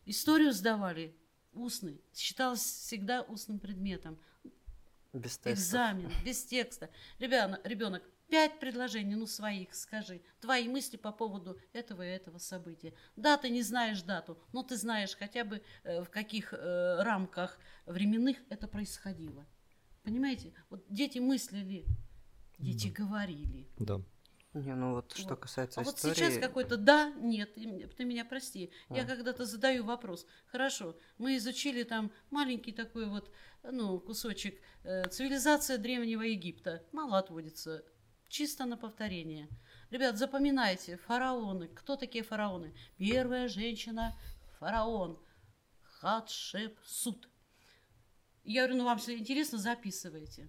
Историю 0.06 0.52
сдавали 0.52 1.16
устный, 1.54 2.02
считалось 2.14 2.62
всегда 2.62 3.22
устным 3.22 3.60
предметом. 3.60 4.20
Без 5.14 5.38
тестов. 5.38 5.54
Экзамен, 5.54 6.12
без 6.24 6.44
текста. 6.44 6.90
Ребенок, 7.18 7.66
ребенок, 7.66 8.04
пять 8.30 8.60
предложений, 8.60 9.16
ну, 9.16 9.28
своих 9.28 9.74
скажи. 9.74 10.22
Твои 10.40 10.68
мысли 10.68 10.98
по 10.98 11.12
поводу 11.12 11.60
этого 11.74 12.04
и 12.04 12.10
этого 12.10 12.38
события. 12.38 12.94
Да, 13.16 13.38
ты 13.38 13.50
не 13.50 13.62
знаешь 13.62 14.02
дату, 14.02 14.38
но 14.54 14.64
ты 14.64 14.78
знаешь 14.78 15.16
хотя 15.18 15.44
бы 15.44 15.62
э, 15.84 16.02
в 16.02 16.10
каких 16.10 16.54
э, 16.54 17.02
рамках 17.02 17.58
временных 17.86 18.38
это 18.50 18.68
происходило. 18.68 19.46
Понимаете? 20.04 20.54
Вот 20.70 20.86
дети 20.90 21.20
мыслили, 21.20 21.86
дети 22.58 22.88
говорили. 22.88 23.68
Да. 23.78 24.02
Не, 24.54 24.74
ну 24.74 24.94
вот 24.96 25.14
что 25.16 25.30
Вот. 25.30 25.40
касается 25.42 25.80
А 25.80 25.84
вот 25.84 25.98
истории... 25.98 26.16
сейчас 26.16 26.38
какой-то 26.40 26.78
да, 26.78 27.14
нет, 27.18 27.54
ты, 27.54 28.04
меня 28.04 28.26
прости. 28.26 28.72
Я 28.90 29.04
А. 29.04 29.06
когда-то 29.06 29.46
задаю 29.46 29.84
вопрос. 29.84 30.26
Хорошо, 30.48 30.98
мы 31.20 31.38
изучили 31.38 31.84
там 31.84 32.12
маленький 32.32 32.72
такой 32.72 33.06
вот, 33.06 33.32
ну, 33.62 34.00
кусочек 34.00 34.60
э, 34.84 35.08
цивилизация 35.10 35.78
древнего 35.78 36.24
Египта. 36.24 36.84
Мало 36.92 37.20
отводится, 37.20 37.86
чисто 38.30 38.66
на 38.66 38.78
повторение. 38.78 39.50
Ребят, 39.90 40.18
запоминайте, 40.18 40.98
фараоны. 40.98 41.68
Кто 41.68 41.96
такие 41.96 42.24
фараоны? 42.24 42.74
Первая 42.98 43.48
женщина 43.48 44.16
фараон. 44.60 45.20
Хатшепсут. 45.82 47.28
Я 48.44 48.62
говорю, 48.62 48.78
ну 48.78 48.86
вам 48.86 48.98
если 48.98 49.18
интересно, 49.18 49.58
записывайте. 49.58 50.48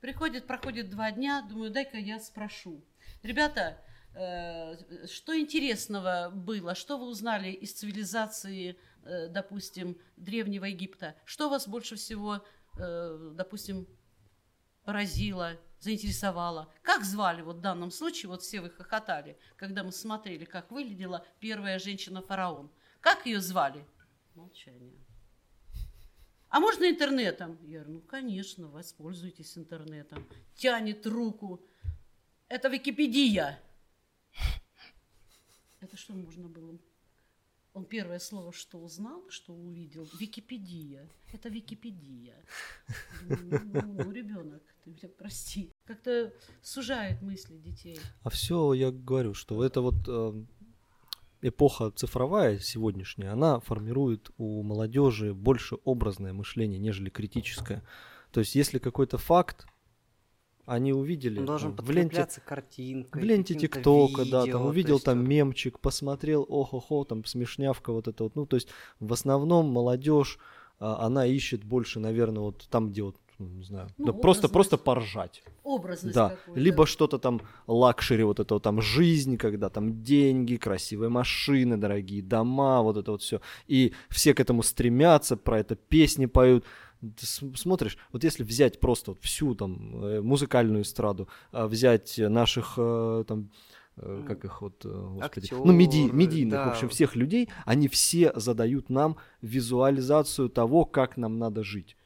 Приходит, 0.00 0.46
проходит 0.46 0.90
два 0.90 1.10
дня, 1.10 1.42
думаю, 1.48 1.70
дай-ка 1.70 1.96
я 1.96 2.20
спрошу. 2.20 2.84
Ребята, 3.22 3.82
э, 4.14 5.06
что 5.06 5.38
интересного 5.38 6.30
было? 6.30 6.74
Что 6.74 6.98
вы 6.98 7.06
узнали 7.06 7.50
из 7.50 7.72
цивилизации, 7.72 8.78
э, 9.02 9.28
допустим, 9.28 9.98
Древнего 10.16 10.66
Египта? 10.66 11.16
Что 11.24 11.48
вас 11.48 11.66
больше 11.66 11.96
всего, 11.96 12.44
э, 12.78 13.32
допустим, 13.34 13.88
поразило, 14.84 15.58
заинтересовало. 15.84 16.72
Как 16.82 17.04
звали, 17.04 17.42
вот 17.42 17.56
в 17.56 17.60
данном 17.60 17.90
случае, 17.90 18.30
вот 18.30 18.42
все 18.42 18.60
вы 18.60 18.70
хохотали, 18.70 19.38
когда 19.56 19.84
мы 19.84 19.92
смотрели, 19.92 20.44
как 20.44 20.70
выглядела 20.72 21.24
первая 21.40 21.78
женщина-фараон. 21.78 22.70
Как 23.00 23.26
ее 23.26 23.40
звали? 23.40 23.84
Молчание. 24.34 24.98
А 26.48 26.60
можно 26.60 26.88
интернетом? 26.88 27.58
Я 27.62 27.80
говорю, 27.80 27.94
ну, 27.94 28.00
конечно, 28.00 28.68
воспользуйтесь 28.68 29.58
интернетом. 29.58 30.26
Тянет 30.54 31.06
руку. 31.06 31.60
Это 32.48 32.68
Википедия. 32.68 33.60
Это 35.80 35.96
что 35.96 36.14
можно 36.14 36.48
было? 36.48 36.78
Он 37.74 37.84
первое 37.84 38.20
слово, 38.20 38.52
что 38.52 38.78
узнал, 38.78 39.24
что 39.28 39.52
увидел, 39.52 40.08
Википедия. 40.20 41.10
Это 41.32 41.48
Википедия. 41.48 42.36
Ну, 43.22 43.36
ну, 43.82 44.12
ребенок, 44.12 44.62
ты 44.84 44.90
меня 44.90 45.08
прости. 45.18 45.72
Как-то 45.84 46.32
сужает 46.62 47.20
мысли 47.20 47.56
детей. 47.56 47.98
А 48.22 48.30
все, 48.30 48.74
я 48.74 48.92
говорю, 48.92 49.34
что 49.34 49.64
это 49.64 49.80
вот 49.80 49.96
э, 50.06 50.44
эпоха 51.42 51.90
цифровая 51.90 52.60
сегодняшняя, 52.60 53.30
она 53.30 53.58
формирует 53.58 54.30
у 54.38 54.62
молодежи 54.62 55.34
больше 55.34 55.76
образное 55.84 56.32
мышление, 56.32 56.78
нежели 56.78 57.10
критическое. 57.10 57.82
То 58.30 58.38
есть, 58.38 58.54
если 58.54 58.78
какой-то 58.78 59.18
факт, 59.18 59.66
они 60.66 60.92
увидели 60.92 61.38
Он 61.38 61.46
должен 61.46 61.76
в 61.76 61.90
ленте, 61.90 62.26
картинкой, 62.44 63.22
в 63.22 63.24
ленте 63.24 63.54
ТикТока, 63.54 64.24
да, 64.24 64.46
там 64.46 64.66
увидел 64.66 64.98
там 65.00 65.20
вот... 65.20 65.28
мемчик, 65.28 65.78
посмотрел, 65.78 66.46
ох-охо, 66.48 67.04
там 67.04 67.24
смешнявка 67.24 67.92
вот 67.92 68.08
это 68.08 68.24
вот. 68.24 68.36
Ну, 68.36 68.46
то 68.46 68.56
есть 68.56 68.68
в 69.00 69.12
основном 69.12 69.66
молодежь, 69.66 70.38
а, 70.78 71.06
она 71.06 71.26
ищет 71.26 71.64
больше, 71.64 72.00
наверное, 72.00 72.42
вот 72.42 72.66
там, 72.70 72.90
где 72.90 73.02
вот 73.02 73.16
ну, 73.38 73.48
не 73.48 73.64
знаю, 73.64 73.88
ну, 73.98 74.06
да 74.06 74.12
просто, 74.12 74.48
просто 74.48 74.78
поржать. 74.78 75.42
Образность 75.64 76.14
Да, 76.14 76.36
либо 76.54 76.86
что-то 76.86 77.18
там 77.18 77.42
luxury, 77.66 78.22
вот 78.22 78.38
это 78.38 78.54
вот 78.54 78.62
там 78.62 78.80
жизнь, 78.80 79.36
когда 79.38 79.70
там 79.70 80.02
деньги, 80.02 80.56
красивые 80.56 81.08
машины, 81.08 81.76
дорогие 81.76 82.22
дома, 82.22 82.82
вот 82.82 82.96
это 82.96 83.10
вот 83.10 83.22
все. 83.22 83.40
И 83.66 83.92
все 84.08 84.34
к 84.34 84.40
этому 84.40 84.62
стремятся, 84.62 85.36
про 85.36 85.58
это 85.58 85.74
песни 85.74 86.26
поют 86.26 86.64
ты 87.10 87.26
смотришь, 87.26 87.98
вот 88.12 88.24
если 88.24 88.42
взять 88.42 88.80
просто 88.80 89.12
вот 89.12 89.20
всю 89.22 89.54
там 89.54 90.04
э, 90.04 90.20
музыкальную 90.20 90.82
эстраду, 90.82 91.28
а 91.52 91.66
взять 91.66 92.18
наших 92.18 92.74
э, 92.76 93.24
там 93.26 93.50
э, 93.96 94.24
как 94.26 94.44
их 94.44 94.62
вот, 94.62 94.84
господи, 94.84 95.46
Актер, 95.46 95.58
ну, 95.58 95.72
меди, 95.72 96.10
медийных, 96.10 96.54
да. 96.54 96.66
в 96.66 96.72
общем, 96.72 96.88
всех 96.88 97.16
людей, 97.16 97.48
они 97.64 97.88
все 97.88 98.32
задают 98.34 98.90
нам 98.90 99.16
визуализацию 99.40 100.48
того, 100.48 100.84
как 100.84 101.16
нам 101.16 101.38
надо 101.38 101.62
жить. 101.62 101.96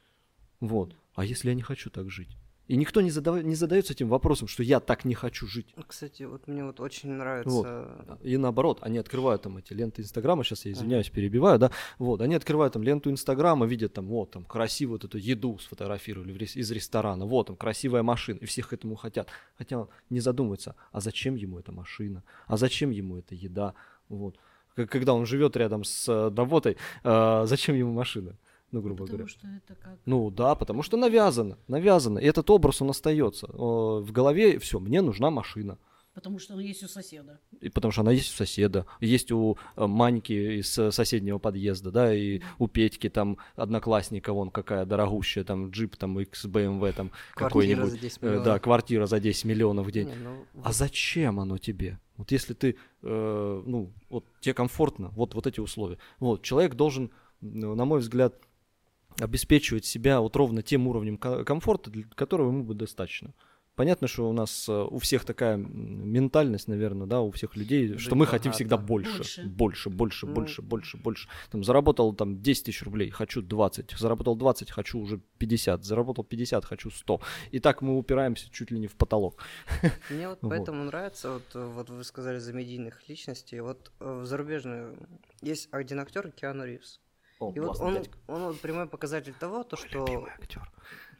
Вот. 0.59 0.95
А 1.15 1.25
если 1.25 1.49
я 1.49 1.55
не 1.55 1.61
хочу 1.61 1.89
так 1.89 2.09
жить? 2.09 2.38
И 2.69 2.77
никто 2.77 3.01
не, 3.01 3.09
задав... 3.09 3.43
не 3.43 3.55
задается 3.55 3.93
этим 3.93 4.09
вопросом, 4.09 4.47
что 4.47 4.61
я 4.61 4.79
так 4.79 5.03
не 5.03 5.15
хочу 5.15 5.47
жить. 5.47 5.73
Ну, 5.75 5.83
кстати, 5.87 6.21
вот 6.21 6.47
мне 6.47 6.63
вот 6.63 6.79
очень 6.79 7.09
нравится... 7.09 7.49
Вот. 8.07 8.19
И 8.21 8.37
наоборот, 8.37 8.77
они 8.81 8.99
открывают 8.99 9.41
там 9.41 9.57
эти 9.57 9.73
ленты 9.73 10.03
Инстаграма, 10.03 10.43
сейчас 10.43 10.65
я 10.65 10.73
извиняюсь, 10.73 11.07
ага. 11.07 11.15
перебиваю, 11.15 11.57
да, 11.57 11.71
вот, 11.97 12.21
они 12.21 12.35
открывают 12.35 12.73
там 12.73 12.83
ленту 12.83 13.09
Инстаграма, 13.09 13.65
видят 13.65 13.93
там, 13.93 14.05
вот, 14.05 14.29
там, 14.29 14.45
красивую 14.45 14.99
вот 14.99 15.03
эту 15.03 15.17
еду 15.17 15.57
сфотографировали 15.57 16.31
из 16.31 16.71
ресторана, 16.71 17.25
вот, 17.25 17.47
там, 17.47 17.55
красивая 17.55 18.03
машина, 18.03 18.37
и 18.37 18.45
всех 18.45 18.69
к 18.69 18.73
этому 18.73 18.95
хотят. 18.95 19.29
Хотя 19.57 19.87
не 20.11 20.19
задумываются, 20.19 20.75
а 20.91 21.01
зачем 21.01 21.33
ему 21.33 21.57
эта 21.57 21.71
машина, 21.71 22.23
а 22.45 22.55
зачем 22.55 22.91
ему 22.91 23.17
эта 23.17 23.33
еда, 23.33 23.73
вот. 24.09 24.37
Когда 24.75 25.15
он 25.15 25.25
живет 25.25 25.57
рядом 25.57 25.83
с 25.83 26.07
э, 26.07 26.31
работой, 26.35 26.77
э, 27.03 27.45
зачем 27.47 27.75
ему 27.75 27.93
машина? 27.93 28.37
Ну, 28.71 28.81
грубо 28.81 29.05
потому 29.05 29.17
говоря. 29.17 29.27
что 29.27 29.47
это 29.47 29.75
как... 29.75 29.97
Ну 30.05 30.29
да, 30.31 30.55
потому 30.55 30.83
что 30.83 30.97
навязано, 30.97 31.57
навязано. 31.67 32.19
И 32.19 32.25
этот 32.25 32.49
образ, 32.49 32.81
он 32.81 32.89
остается. 32.89 33.47
В 33.47 34.11
голове 34.11 34.59
все, 34.59 34.79
мне 34.79 35.01
нужна 35.01 35.29
машина. 35.29 35.77
Потому 36.13 36.39
что 36.39 36.53
она 36.53 36.63
есть 36.63 36.83
у 36.83 36.87
соседа. 36.87 37.39
И 37.61 37.69
потому 37.69 37.91
что 37.91 38.01
она 38.01 38.11
есть 38.11 38.33
у 38.33 38.35
соседа. 38.35 38.85
Есть 38.99 39.31
у 39.31 39.57
э, 39.75 39.85
Маньки 39.85 40.59
из 40.59 40.77
э, 40.77 40.91
соседнего 40.91 41.37
подъезда, 41.37 41.91
да, 41.91 42.13
и 42.13 42.41
у 42.57 42.67
Петьки 42.67 43.09
там 43.09 43.37
одноклассника, 43.55 44.33
вон 44.33 44.49
какая 44.49 44.85
дорогущая, 44.85 45.43
там 45.43 45.69
джип, 45.69 45.95
там 45.95 46.17
XBMW, 46.17 46.91
там 46.93 47.11
какой-нибудь. 47.35 48.17
Э, 48.21 48.41
да, 48.43 48.59
квартира 48.59 49.05
за 49.05 49.19
10 49.21 49.45
миллионов 49.45 49.87
в 49.87 49.91
день. 49.91 50.09
Не, 50.09 50.15
ну, 50.15 50.45
а 50.61 50.73
зачем 50.73 51.39
оно 51.39 51.57
тебе? 51.57 51.99
Вот 52.17 52.31
если 52.31 52.53
ты, 52.53 52.75
э, 53.01 53.63
ну, 53.65 53.93
вот 54.09 54.25
тебе 54.41 54.53
комфортно, 54.53 55.09
вот, 55.15 55.35
вот 55.35 55.47
эти 55.47 55.61
условия. 55.61 55.99
Вот, 56.19 56.41
человек 56.41 56.73
должен, 56.73 57.11
на 57.39 57.85
мой 57.85 57.99
взгляд, 57.99 58.35
обеспечивать 59.19 59.85
себя 59.85 60.21
вот 60.21 60.35
ровно 60.35 60.61
тем 60.61 60.87
уровнем 60.87 61.17
комфорта, 61.17 61.89
для 61.89 62.03
которого 62.15 62.49
ему 62.49 62.63
будет 62.63 62.77
достаточно. 62.77 63.33
Понятно, 63.79 64.09
что 64.09 64.29
у 64.29 64.33
нас 64.33 64.67
э, 64.67 64.73
у 64.73 64.99
всех 64.99 65.23
такая 65.23 65.55
ментальность, 65.55 66.67
наверное, 66.67 67.07
да, 67.07 67.21
у 67.21 67.31
всех 67.31 67.55
людей, 67.55 67.97
что 67.97 68.15
мы 68.15 68.25
хотим 68.25 68.51
всегда 68.51 68.75
больше, 68.75 69.45
больше, 69.45 69.89
больше, 69.89 69.89
больше, 69.89 70.25
ну, 70.25 70.33
больше, 70.33 70.61
больше, 70.61 70.97
больше. 70.97 71.29
Там 71.49 71.63
заработал 71.63 72.13
там 72.13 72.41
10 72.41 72.65
тысяч 72.65 72.83
рублей, 72.83 73.09
хочу 73.09 73.41
20, 73.41 73.91
заработал 73.97 74.35
20, 74.35 74.69
хочу 74.69 74.99
уже 74.99 75.21
50, 75.37 75.85
заработал 75.85 76.25
50, 76.25 76.65
хочу 76.65 76.91
100. 76.91 77.21
И 77.51 77.61
так 77.61 77.81
мы 77.81 77.97
упираемся 77.97 78.49
чуть 78.51 78.69
ли 78.69 78.79
не 78.79 78.87
в 78.87 78.95
потолок. 78.95 79.41
Мне 80.09 80.27
вот 80.27 80.39
поэтому 80.41 80.83
нравится, 80.83 81.31
вот, 81.31 81.45
вот 81.53 81.89
вы 81.89 82.03
сказали 82.03 82.39
за 82.39 82.51
медийных 82.51 83.07
личностей, 83.07 83.61
вот 83.61 83.93
э, 84.01 84.21
в 84.23 84.25
зарубежную 84.25 84.97
есть 85.41 85.69
один 85.71 86.01
актер 86.01 86.31
Киану 86.31 86.65
Ривз. 86.65 86.99
О, 87.39 87.53
и 87.55 87.59
вот 87.59 87.79
он, 87.79 88.03
он 88.27 88.43
вот 88.47 88.59
прямой 88.59 88.87
показатель 88.87 89.33
того, 89.33 89.63
то, 89.63 89.75
что... 89.77 90.27
актер. 90.37 90.69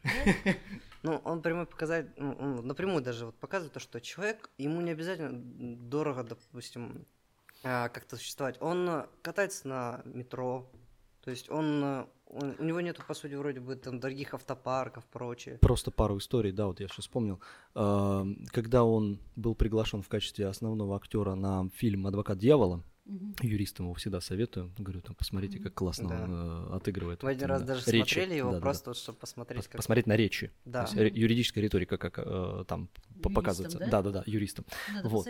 Ну, 1.02 1.16
он 1.24 1.40
прямой 1.40 1.64
показатель, 1.64 2.10
ну, 2.18 2.36
он 2.38 2.66
напрямую 2.66 3.02
даже 3.02 3.24
вот 3.24 3.34
показывает 3.36 3.72
то, 3.72 3.80
что 3.80 4.02
человек, 4.02 4.50
ему 4.58 4.82
не 4.82 4.90
обязательно 4.90 5.30
дорого, 5.32 6.24
допустим, 6.24 7.06
а, 7.64 7.88
как-то 7.88 8.16
существовать. 8.16 8.60
Он 8.60 9.06
катается 9.22 9.66
на 9.66 10.02
метро, 10.04 10.70
то 11.24 11.30
есть 11.30 11.50
он, 11.50 12.06
он 12.26 12.54
у 12.58 12.64
него 12.64 12.82
нету, 12.82 13.02
по 13.06 13.14
сути, 13.14 13.32
вроде 13.32 13.60
бы 13.60 13.76
там 13.76 13.98
дорогих 13.98 14.34
автопарков, 14.34 15.06
прочее. 15.06 15.56
Просто 15.58 15.90
пару 15.90 16.18
историй, 16.18 16.52
да, 16.52 16.66
вот 16.66 16.80
я 16.80 16.88
сейчас 16.88 17.06
вспомнил. 17.06 17.40
А, 17.74 18.26
когда 18.48 18.84
он 18.84 19.20
был 19.36 19.54
приглашен 19.54 20.02
в 20.02 20.08
качестве 20.08 20.48
основного 20.48 20.96
актера 20.96 21.34
на 21.34 21.70
фильм 21.70 22.06
«Адвокат 22.06 22.36
дьявола», 22.36 22.82
Угу. 23.10 23.34
Юристам 23.42 23.86
его 23.86 23.94
всегда 23.94 24.20
советую. 24.20 24.72
Говорю, 24.78 25.00
там, 25.00 25.16
посмотрите, 25.16 25.58
как 25.58 25.74
классно 25.74 26.08
да. 26.08 26.22
он 26.22 26.32
э, 26.32 26.76
отыгрывает. 26.76 27.22
Мы 27.24 27.30
один 27.30 27.48
раз 27.48 27.62
даже 27.62 27.90
речи. 27.90 28.14
смотрели 28.14 28.38
его 28.38 28.52
да, 28.52 28.60
просто, 28.60 28.90
да. 28.90 28.94
чтобы 28.94 29.18
посмотреть. 29.18 29.66
Как... 29.66 29.76
Посмотреть 29.78 30.06
на 30.06 30.16
речи. 30.16 30.52
Да. 30.64 30.86
То 30.86 31.02
есть, 31.02 31.16
юридическая 31.16 31.64
риторика, 31.64 31.98
как 31.98 32.18
э, 32.18 32.64
там 32.68 32.88
юристам, 33.08 33.34
показывается. 33.34 33.78
Да? 33.80 33.86
да, 33.88 34.02
да, 34.02 34.10
да, 34.10 34.22
юристам. 34.26 34.64
Надо 34.94 35.08
вот. 35.08 35.26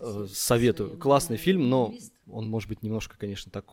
Э, 0.00 0.26
советую. 0.30 0.98
Классный 0.98 1.38
фильм, 1.38 1.70
но 1.70 1.88
юрист. 1.88 2.12
он 2.26 2.50
может 2.50 2.68
быть 2.68 2.82
немножко, 2.82 3.16
конечно, 3.16 3.50
так 3.50 3.64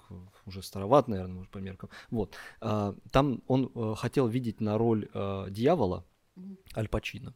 уже 0.45 0.63
староват, 0.63 1.09
наверное, 1.09 1.35
может, 1.35 1.51
по 1.51 1.57
меркам. 1.57 1.89
Вот. 2.11 2.35
Э, 2.61 2.93
там 3.11 3.43
он 3.47 3.71
э, 3.75 3.93
хотел 3.97 4.27
видеть 4.27 4.61
на 4.61 4.77
роль 4.77 5.09
э, 5.13 5.47
дьявола. 5.49 6.05
Аль 6.77 6.87
Пачино. 6.87 7.35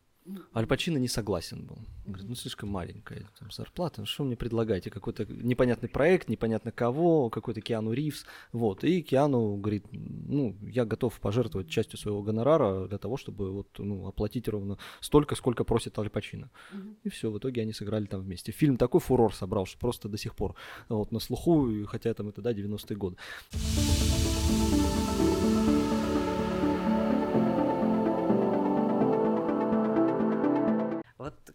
Аль 0.55 0.67
Пачино 0.67 0.97
не 0.97 1.07
согласен 1.07 1.65
был. 1.65 1.77
Говорит, 2.05 2.29
ну 2.29 2.35
слишком 2.35 2.69
маленькая 2.69 3.29
там, 3.39 3.51
зарплата, 3.51 4.01
ну, 4.01 4.05
что 4.05 4.23
мне 4.23 4.35
предлагаете? 4.35 4.89
Какой-то 4.89 5.25
непонятный 5.25 5.89
проект, 5.89 6.29
непонятно 6.29 6.71
кого, 6.71 7.29
какой-то 7.29 7.61
Киану 7.61 7.91
Ривз. 7.91 8.25
Вот. 8.51 8.83
И 8.83 9.01
Киану 9.01 9.57
говорит, 9.57 9.85
ну, 9.91 10.55
я 10.61 10.85
готов 10.85 11.19
пожертвовать 11.19 11.69
частью 11.69 11.97
своего 11.99 12.21
гонорара 12.21 12.87
для 12.87 12.97
того, 12.97 13.17
чтобы 13.17 13.51
вот, 13.51 13.67
ну, 13.77 14.07
оплатить 14.07 14.47
ровно 14.47 14.77
столько, 15.01 15.35
сколько 15.35 15.63
просит 15.63 15.97
Аль 15.99 16.09
Пачино. 16.09 16.49
Угу. 16.73 16.95
И 17.03 17.09
все, 17.09 17.31
в 17.31 17.37
итоге 17.37 17.61
они 17.61 17.73
сыграли 17.73 18.05
там 18.05 18.21
вместе. 18.21 18.51
Фильм 18.51 18.77
такой 18.77 19.01
фурор 19.01 19.33
собрал, 19.33 19.65
что 19.65 19.77
просто 19.77 20.09
до 20.09 20.17
сих 20.17 20.35
пор 20.35 20.55
вот, 20.89 21.11
на 21.11 21.19
слуху, 21.19 21.85
хотя 21.85 22.13
там 22.13 22.29
это, 22.29 22.41
да, 22.41 22.53
90-е 22.53 22.97
годы. 22.97 23.17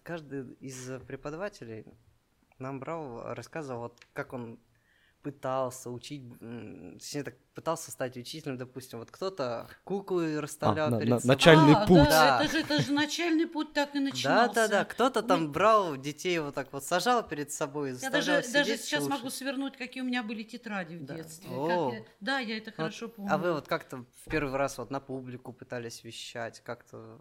Каждый 0.08 0.54
из 0.54 0.90
преподавателей 1.06 1.84
нам 2.58 2.80
брал, 2.80 3.34
рассказывал, 3.34 3.94
как 4.14 4.32
он 4.32 4.58
пытался 5.22 5.90
учить, 5.90 6.22
точнее 6.98 7.24
так, 7.24 7.34
пытался 7.54 7.90
стать 7.90 8.16
учителем, 8.16 8.56
допустим, 8.56 9.00
вот 9.00 9.10
кто-то 9.10 9.68
куклы 9.82 10.40
расставлял 10.40 10.94
а, 10.94 10.98
перед 10.98 11.10
на, 11.10 11.18
собой. 11.18 11.34
Начальный 11.34 11.74
а, 11.74 11.86
путь. 11.86 12.04
Да, 12.04 12.38
да. 12.38 12.44
Это, 12.44 12.52
же, 12.52 12.58
это 12.60 12.82
же 12.82 12.92
начальный 12.92 13.46
путь 13.46 13.72
так 13.72 13.96
и 13.96 13.98
начинался. 13.98 14.54
Да, 14.54 14.68
да, 14.68 14.78
да, 14.78 14.84
кто-то 14.84 15.22
там 15.22 15.44
Мы... 15.44 15.48
брал 15.48 15.96
детей 15.96 16.38
вот 16.38 16.54
так 16.54 16.72
вот, 16.72 16.84
сажал 16.84 17.26
перед 17.26 17.50
собой, 17.50 17.96
Я 18.00 18.10
даже, 18.10 18.44
даже 18.52 18.76
сейчас 18.76 19.00
слушать. 19.00 19.18
могу 19.18 19.30
свернуть, 19.30 19.76
какие 19.76 20.02
у 20.02 20.06
меня 20.06 20.22
были 20.22 20.44
тетради 20.44 20.94
в 20.94 21.04
да. 21.04 21.16
детстве. 21.16 21.50
О. 21.50 21.92
Я... 21.92 22.04
Да, 22.20 22.38
я 22.38 22.58
это 22.58 22.70
вот, 22.70 22.76
хорошо 22.76 23.08
помню. 23.08 23.32
А 23.32 23.38
вы 23.38 23.52
вот 23.52 23.66
как-то 23.66 24.04
в 24.24 24.30
первый 24.30 24.56
раз 24.56 24.78
вот 24.78 24.90
на 24.90 25.00
публику 25.00 25.52
пытались 25.52 26.04
вещать, 26.04 26.60
как-то... 26.60 27.18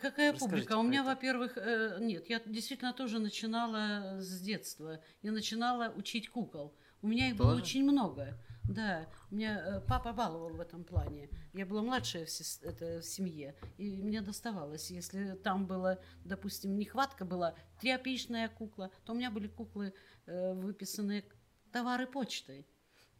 Какая 0.00 0.32
публика? 0.32 0.78
У 0.78 0.82
меня, 0.82 1.04
во-первых, 1.04 1.56
э, 1.56 1.98
нет, 2.00 2.28
я 2.28 2.40
действительно 2.44 2.92
тоже 2.92 3.20
начинала 3.20 4.20
с 4.20 4.40
детства. 4.40 5.00
Я 5.22 5.30
начинала 5.30 5.92
учить 5.94 6.28
кукол. 6.28 6.74
У 7.02 7.08
меня 7.08 7.28
их 7.28 7.36
Тоже? 7.36 7.48
было 7.50 7.56
очень 7.58 7.84
много. 7.84 8.36
Да, 8.64 9.08
меня 9.30 9.58
э, 9.58 9.80
папа 9.80 10.12
баловал 10.12 10.50
в 10.50 10.60
этом 10.60 10.84
плане. 10.84 11.28
Я 11.54 11.66
была 11.66 11.82
младшая 11.82 12.24
в, 12.24 12.30
сес- 12.30 12.60
это, 12.62 13.00
в 13.00 13.04
семье, 13.04 13.56
и 13.78 13.90
мне 14.02 14.20
доставалось. 14.20 14.90
Если 14.90 15.32
там 15.42 15.66
была, 15.66 15.98
допустим, 16.24 16.78
нехватка 16.78 17.24
была 17.24 17.54
тряпичная 17.80 18.48
кукла, 18.48 18.90
то 19.04 19.12
у 19.12 19.16
меня 19.16 19.30
были 19.30 19.48
куклы, 19.48 19.92
э, 20.26 20.52
выписанные 20.54 21.24
товары 21.72 22.06
почтой. 22.06 22.66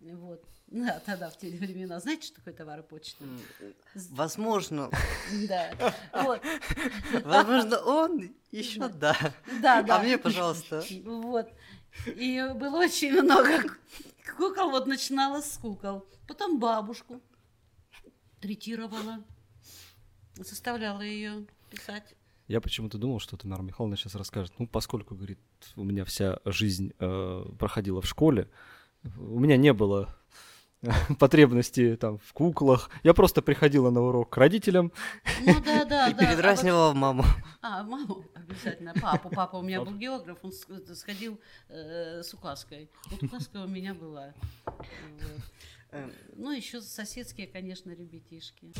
Вот. 0.01 0.45
Да, 0.71 1.01
тогда 1.05 1.31
в 1.31 1.37
те 1.37 1.49
времена. 1.51 1.99
Знаете, 1.99 2.29
что 2.29 2.37
такое 2.37 2.55
товары 2.55 2.85
почты? 2.85 3.25
Возможно, 4.11 4.89
Да. 5.49 5.73
Вот. 6.13 6.41
возможно, 7.25 7.79
он 7.81 8.33
еще 8.53 8.89
да. 8.89 9.17
Да, 9.61 9.83
да. 9.83 9.97
А 9.97 10.03
мне, 10.03 10.17
пожалуйста. 10.17 10.85
Вот. 11.05 11.49
И 12.07 12.43
было 12.55 12.79
очень 12.79 13.13
много 13.23 13.63
ку- 13.63 13.75
кукол. 14.37 14.71
Вот 14.71 14.87
начинала 14.87 15.41
с 15.41 15.59
кукол. 15.59 16.07
Потом 16.27 16.59
бабушку 16.59 17.21
третировала. 18.41 19.23
Заставляла 20.37 21.03
ее 21.03 21.47
писать. 21.71 22.15
Я 22.49 22.61
почему-то 22.61 22.99
думал, 22.99 23.21
что 23.21 23.37
Тамара 23.37 23.63
Михайловна 23.63 23.97
сейчас 23.97 24.15
расскажет. 24.15 24.53
Ну, 24.59 24.67
поскольку, 24.67 25.15
говорит, 25.15 25.39
у 25.77 25.85
меня 25.85 26.05
вся 26.05 26.41
жизнь 26.45 26.93
э, 26.99 27.45
проходила 27.59 28.01
в 28.01 28.07
школе, 28.09 28.49
у 29.19 29.39
меня 29.39 29.57
не 29.57 29.73
было 29.73 30.17
потребности 31.19 31.97
там 31.97 32.19
в 32.19 32.33
куклах. 32.33 32.91
Я 33.03 33.15
просто 33.15 33.43
приходила 33.43 33.91
на 33.91 34.01
урок 34.01 34.31
к 34.31 34.37
родителям. 34.37 34.93
Ну 35.47 35.61
да, 35.65 35.85
да, 35.85 35.85
И 35.85 35.87
да. 35.87 36.07
А 36.07 36.11
вот- 36.11 36.19
передразнивала 36.19 36.93
маму. 36.95 37.25
А, 37.63 37.83
маму 37.83 38.25
обязательно, 38.35 38.95
папу. 39.01 39.29
Папа 39.29 39.57
у 39.57 39.63
меня 39.63 39.83
был 39.83 39.95
географ, 39.95 40.39
он 40.43 40.53
сходил 40.53 41.39
э, 41.69 42.23
с 42.23 42.33
указкой. 42.33 42.91
Вот 43.11 43.23
указка 43.23 43.59
у 43.59 43.69
меня 43.69 43.93
была. 43.93 44.33
Вот. 44.65 45.43
Эм, 45.93 46.13
Ну, 46.37 46.53
еще 46.53 46.81
соседские, 46.81 47.47
конечно, 47.47 47.91
ребятишки. 47.91 48.73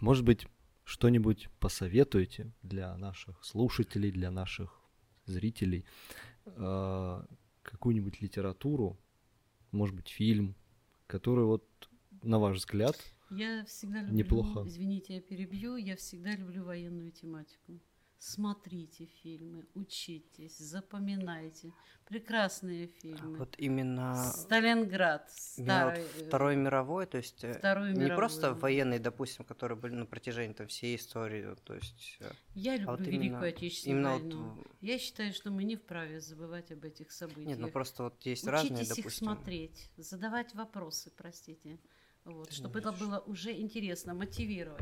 Может 0.00 0.24
быть, 0.24 0.46
что-нибудь 0.84 1.48
посоветуете 1.60 2.52
для 2.62 2.96
наших 2.96 3.44
слушателей, 3.44 4.10
для 4.10 4.30
наших 4.30 4.80
зрителей? 5.26 5.84
Э, 6.46 7.24
Какую-нибудь 7.62 8.20
литературу, 8.20 8.98
может 9.72 9.96
быть, 9.96 10.08
фильм, 10.08 10.54
который 11.06 11.46
вот, 11.46 11.64
на 12.22 12.38
ваш 12.38 12.58
взгляд, 12.58 12.94
Я 13.30 13.64
всегда 13.64 14.02
люблю, 14.02 14.16
Неплохо. 14.16 14.68
извините, 14.68 15.14
я 15.14 15.20
перебью, 15.22 15.76
я 15.76 15.96
всегда 15.96 16.36
люблю 16.36 16.62
военную 16.64 17.10
тематику. 17.10 17.80
Смотрите 18.18 19.06
фильмы, 19.22 19.66
учитесь, 19.74 20.56
запоминайте. 20.58 21.72
Прекрасные 22.08 22.86
фильмы. 22.86 23.38
Вот 23.38 23.54
именно, 23.58 24.14
Сталинград, 24.14 25.30
именно 25.56 25.84
вот 25.86 25.94
старый, 25.94 26.04
э, 26.22 26.26
Второй 26.26 26.56
мировой, 26.56 27.06
то 27.06 27.16
есть 27.18 27.44
э, 27.44 27.52
Вторую 27.54 27.92
не 27.92 27.98
мировую. 28.00 28.16
просто 28.16 28.54
военные, 28.54 28.98
допустим, 28.98 29.44
которые 29.44 29.76
были 29.78 29.94
на 29.94 30.06
протяжении 30.06 30.52
там, 30.54 30.66
всей 30.68 30.96
истории, 30.96 31.54
то 31.64 31.74
есть 31.74 32.16
э, 32.20 32.30
Я 32.54 32.76
люблю 32.76 32.90
вот 32.92 33.00
Великую 33.00 33.24
именно- 33.26 33.40
Отечественную 33.46 33.98
именно 33.98 34.10
войну. 34.38 34.54
вот, 34.56 34.66
Я 34.80 34.98
считаю, 34.98 35.32
что 35.32 35.50
мы 35.50 35.64
не 35.64 35.76
вправе 35.76 36.20
забывать 36.20 36.72
об 36.72 36.84
этих 36.84 37.10
событиях. 37.10 37.46
нет, 37.46 37.58
ну 37.58 37.68
просто 37.68 38.04
вот 38.04 38.24
есть 38.26 38.46
разные, 38.46 38.72
Учитесь 38.74 38.90
их 38.90 38.96
допустим. 39.04 39.26
смотреть, 39.26 39.90
задавать 39.96 40.54
вопросы, 40.54 41.10
простите, 41.16 41.78
вот, 42.24 42.52
чтобы 42.52 42.78
это 42.80 42.92
было 42.92 43.18
уже 43.26 43.52
интересно, 43.52 44.14
мотивировать. 44.14 44.80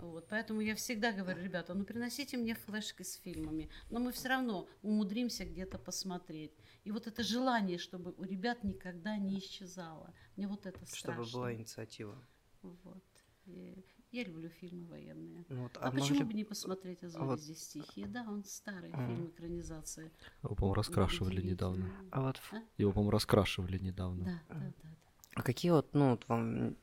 Вот, 0.00 0.26
поэтому 0.28 0.60
я 0.60 0.74
всегда 0.74 1.12
говорю, 1.12 1.42
ребята, 1.42 1.74
ну 1.74 1.84
приносите 1.84 2.36
мне 2.36 2.54
флешки 2.54 3.02
с 3.02 3.16
фильмами, 3.16 3.68
но 3.90 4.00
мы 4.00 4.12
все 4.12 4.28
равно 4.28 4.66
умудримся 4.82 5.44
где-то 5.44 5.78
посмотреть. 5.78 6.52
И 6.84 6.90
вот 6.90 7.06
это 7.06 7.22
желание, 7.22 7.78
чтобы 7.78 8.12
у 8.16 8.24
ребят 8.24 8.64
никогда 8.64 9.16
не 9.18 9.38
исчезало. 9.38 10.12
Мне 10.36 10.48
вот 10.48 10.66
это 10.66 10.84
страшно. 10.86 11.24
Чтобы 11.24 11.32
была 11.32 11.52
инициатива. 11.54 12.16
Вот. 12.62 13.02
И 13.46 13.84
я 14.12 14.24
люблю 14.24 14.48
фильмы 14.48 14.86
военные. 14.86 15.44
Ну 15.48 15.62
Вот, 15.64 15.76
А, 15.80 15.86
могли 15.86 16.00
почему 16.00 16.20
б- 16.20 16.24
бы 16.26 16.32
не 16.34 16.44
посмотреть 16.44 17.02
«А 17.04 17.08
зори 17.08 17.24
вот- 17.24 17.40
здесь 17.40 17.68
тихие»? 17.68 18.06
Да, 18.06 18.24
он 18.28 18.44
старый 18.44 18.90
Ага. 18.92 19.06
фильм, 19.06 19.26
экранизация. 19.28 20.10
его, 20.42 20.54
по-моему, 20.54 20.74
раскрашивали 20.74 21.42
недавно. 21.42 21.90
А 22.10 22.20
вот, 22.22 22.40
А? 22.52 22.62
Его, 22.78 22.92
по-моему, 22.92 23.10
раскрашивали 23.10 23.78
недавно. 23.78 24.24
Да, 24.24 24.40
да, 24.48 24.54
да. 24.60 24.72
да. 24.82 24.88
а 25.36 25.42
какие 25.42 25.70
вот, 25.70 25.94
ну, 25.94 26.10
вот 26.12 26.26
вам 26.28 26.76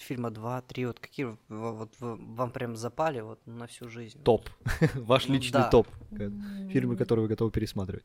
фильма 0.00 0.30
два, 0.30 0.62
три, 0.62 0.86
вот 0.86 0.98
какие 1.00 1.26
в- 1.26 1.38
вот, 1.48 1.94
в- 2.00 2.34
вам 2.34 2.50
прям 2.52 2.76
запали 2.76 3.20
вот 3.20 3.46
на 3.46 3.66
всю 3.66 3.88
жизнь? 3.88 4.22
Топ. 4.22 4.48
Ваш 4.94 5.28
Ну 5.28 5.34
личный 5.34 5.60
да. 5.60 5.70
топ. 5.70 5.88
Ка- 6.10 6.32
Фильмы, 6.70 6.96
которые 6.96 7.22
вы 7.24 7.28
готовы 7.28 7.50
пересматривать. 7.50 8.04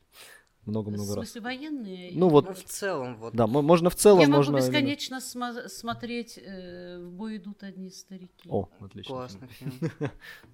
В 0.62 0.68
Много-много 0.68 1.14
раз. 1.14 1.26
смысле 1.26 1.40
военные? 1.42 2.10
Ну 2.14 2.28
вот, 2.28 2.46
Ну, 2.48 2.54
в 2.54 2.64
целом, 2.64 3.16
вот. 3.18 3.34
Да, 3.34 3.46
мо- 3.46 3.62
можно 3.62 3.88
в 3.88 3.94
целом, 3.94 4.20
Я 4.22 4.26
могу 4.26 4.38
можно... 4.38 4.56
бесконечно 4.56 5.16
сма- 5.18 5.68
смотреть 5.68 6.38
э, 6.42 6.98
«В 6.98 7.12
бой 7.12 7.36
идут 7.36 7.62
одни 7.62 7.88
старики». 7.90 8.48
О, 8.50 8.68
отлично. 8.80 9.14
Классный 9.14 9.46
фильм. 9.48 9.72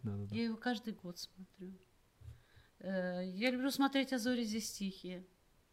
Да-да-да. 0.02 0.34
Я 0.34 0.44
его 0.44 0.56
каждый 0.56 0.92
год 0.92 1.18
смотрю. 1.18 1.72
Э, 2.80 3.22
я 3.26 3.50
люблю 3.50 3.70
смотреть 3.70 4.12
«А 4.12 4.18
зори 4.18 4.44
здесь 4.44 4.70
тихие». 4.72 5.24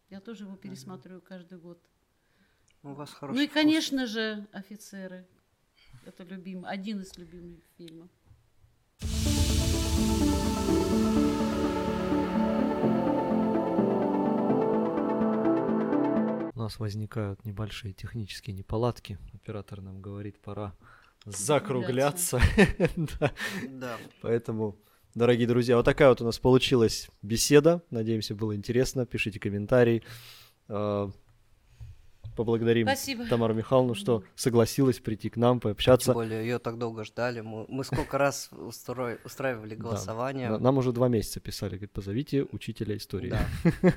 Я 0.09 0.21
тоже 0.21 0.45
его 0.45 0.55
пересматриваю 0.55 1.21
каждый 1.21 1.57
год. 1.59 1.79
У 2.81 2.93
вас 2.93 3.11
хороший 3.11 3.35
ну 3.35 3.41
и, 3.43 3.47
вкус. 3.47 3.53
конечно 3.61 4.05
же, 4.07 4.47
«Офицеры». 4.53 5.27
Это 6.05 6.23
любимый, 6.23 6.69
один 6.69 7.01
из 7.01 7.15
любимых 7.17 7.59
фильмов. 7.77 8.09
У 16.55 16.59
нас 16.61 16.79
возникают 16.79 17.45
небольшие 17.45 17.93
технические 17.93 18.55
неполадки. 18.55 19.17
Оператор 19.33 19.81
нам 19.81 20.01
говорит, 20.01 20.39
пора 20.39 20.73
закругляться. 21.25 22.39
Да. 22.95 23.31
Да. 23.69 23.97
Поэтому, 24.21 24.77
дорогие 25.15 25.47
друзья, 25.47 25.77
вот 25.77 25.85
такая 25.85 26.09
вот 26.09 26.21
у 26.21 26.25
нас 26.25 26.39
получилась 26.39 27.09
беседа. 27.21 27.81
Надеемся, 27.91 28.35
было 28.35 28.55
интересно. 28.55 29.05
Пишите 29.05 29.39
комментарии. 29.39 30.03
Поблагодарим 32.35 32.87
Спасибо. 32.87 33.25
Тамару 33.27 33.53
Михайловну, 33.53 33.95
что 33.95 34.23
согласилась 34.35 34.99
прийти 34.99 35.29
к 35.29 35.37
нам, 35.37 35.57
Тем 35.57 35.61
пообщаться. 35.61 36.13
более, 36.13 36.41
ее 36.41 36.59
так 36.59 36.77
долго 36.77 37.03
ждали. 37.03 37.41
Мы, 37.41 37.65
мы 37.67 37.83
сколько 37.83 38.17
раз 38.17 38.49
устраивали 38.51 39.75
голосование. 39.75 40.49
На- 40.49 40.59
Нам 40.59 40.77
уже 40.77 40.91
два 40.91 41.07
месяца 41.09 41.39
писали, 41.39 41.71
говорит, 41.71 41.91
позовите 41.91 42.43
учителя 42.51 42.95
истории. 42.95 43.29
Да. 43.29 43.47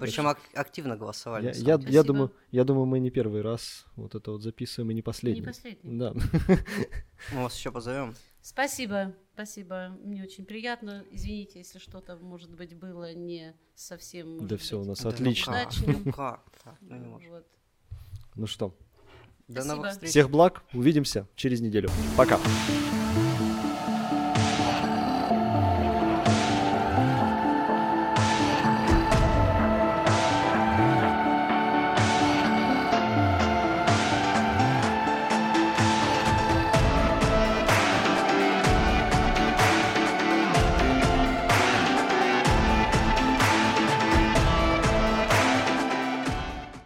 Причем 0.00 0.26
ак- 0.26 0.40
активно 0.54 0.96
голосовали. 0.96 1.52
Я, 1.54 2.02
думаю, 2.02 2.32
я 2.50 2.64
думаю, 2.64 2.86
мы 2.86 2.98
не 2.98 3.10
первый 3.10 3.42
раз 3.42 3.84
вот 3.96 4.14
это 4.14 4.32
вот 4.32 4.42
записываем 4.42 4.90
и 4.90 4.94
не 4.94 5.02
последний. 5.02 5.40
Не 5.40 5.46
последний. 5.46 5.98
Да. 5.98 6.14
Мы 7.32 7.42
вас 7.42 7.56
еще 7.56 7.70
позовем. 7.70 8.14
Спасибо, 8.42 9.14
спасибо. 9.32 9.96
Мне 10.02 10.22
очень 10.24 10.44
приятно. 10.44 11.04
Извините, 11.10 11.60
если 11.60 11.78
что-то, 11.78 12.16
может 12.16 12.54
быть, 12.54 12.76
было 12.76 13.14
не 13.14 13.54
совсем. 13.74 14.46
Да 14.46 14.58
все 14.58 14.78
у 14.78 14.84
нас 14.84 15.02
ну 15.02 15.10
отлично. 15.10 15.66
Ну 18.34 18.46
что, 18.46 18.74
До 19.48 19.62
новых 19.64 19.66
Спасибо. 19.66 19.90
встреч. 19.92 20.10
всех 20.10 20.30
благ, 20.30 20.62
увидимся 20.72 21.28
через 21.36 21.60
неделю. 21.60 21.90
Пока. 22.16 22.38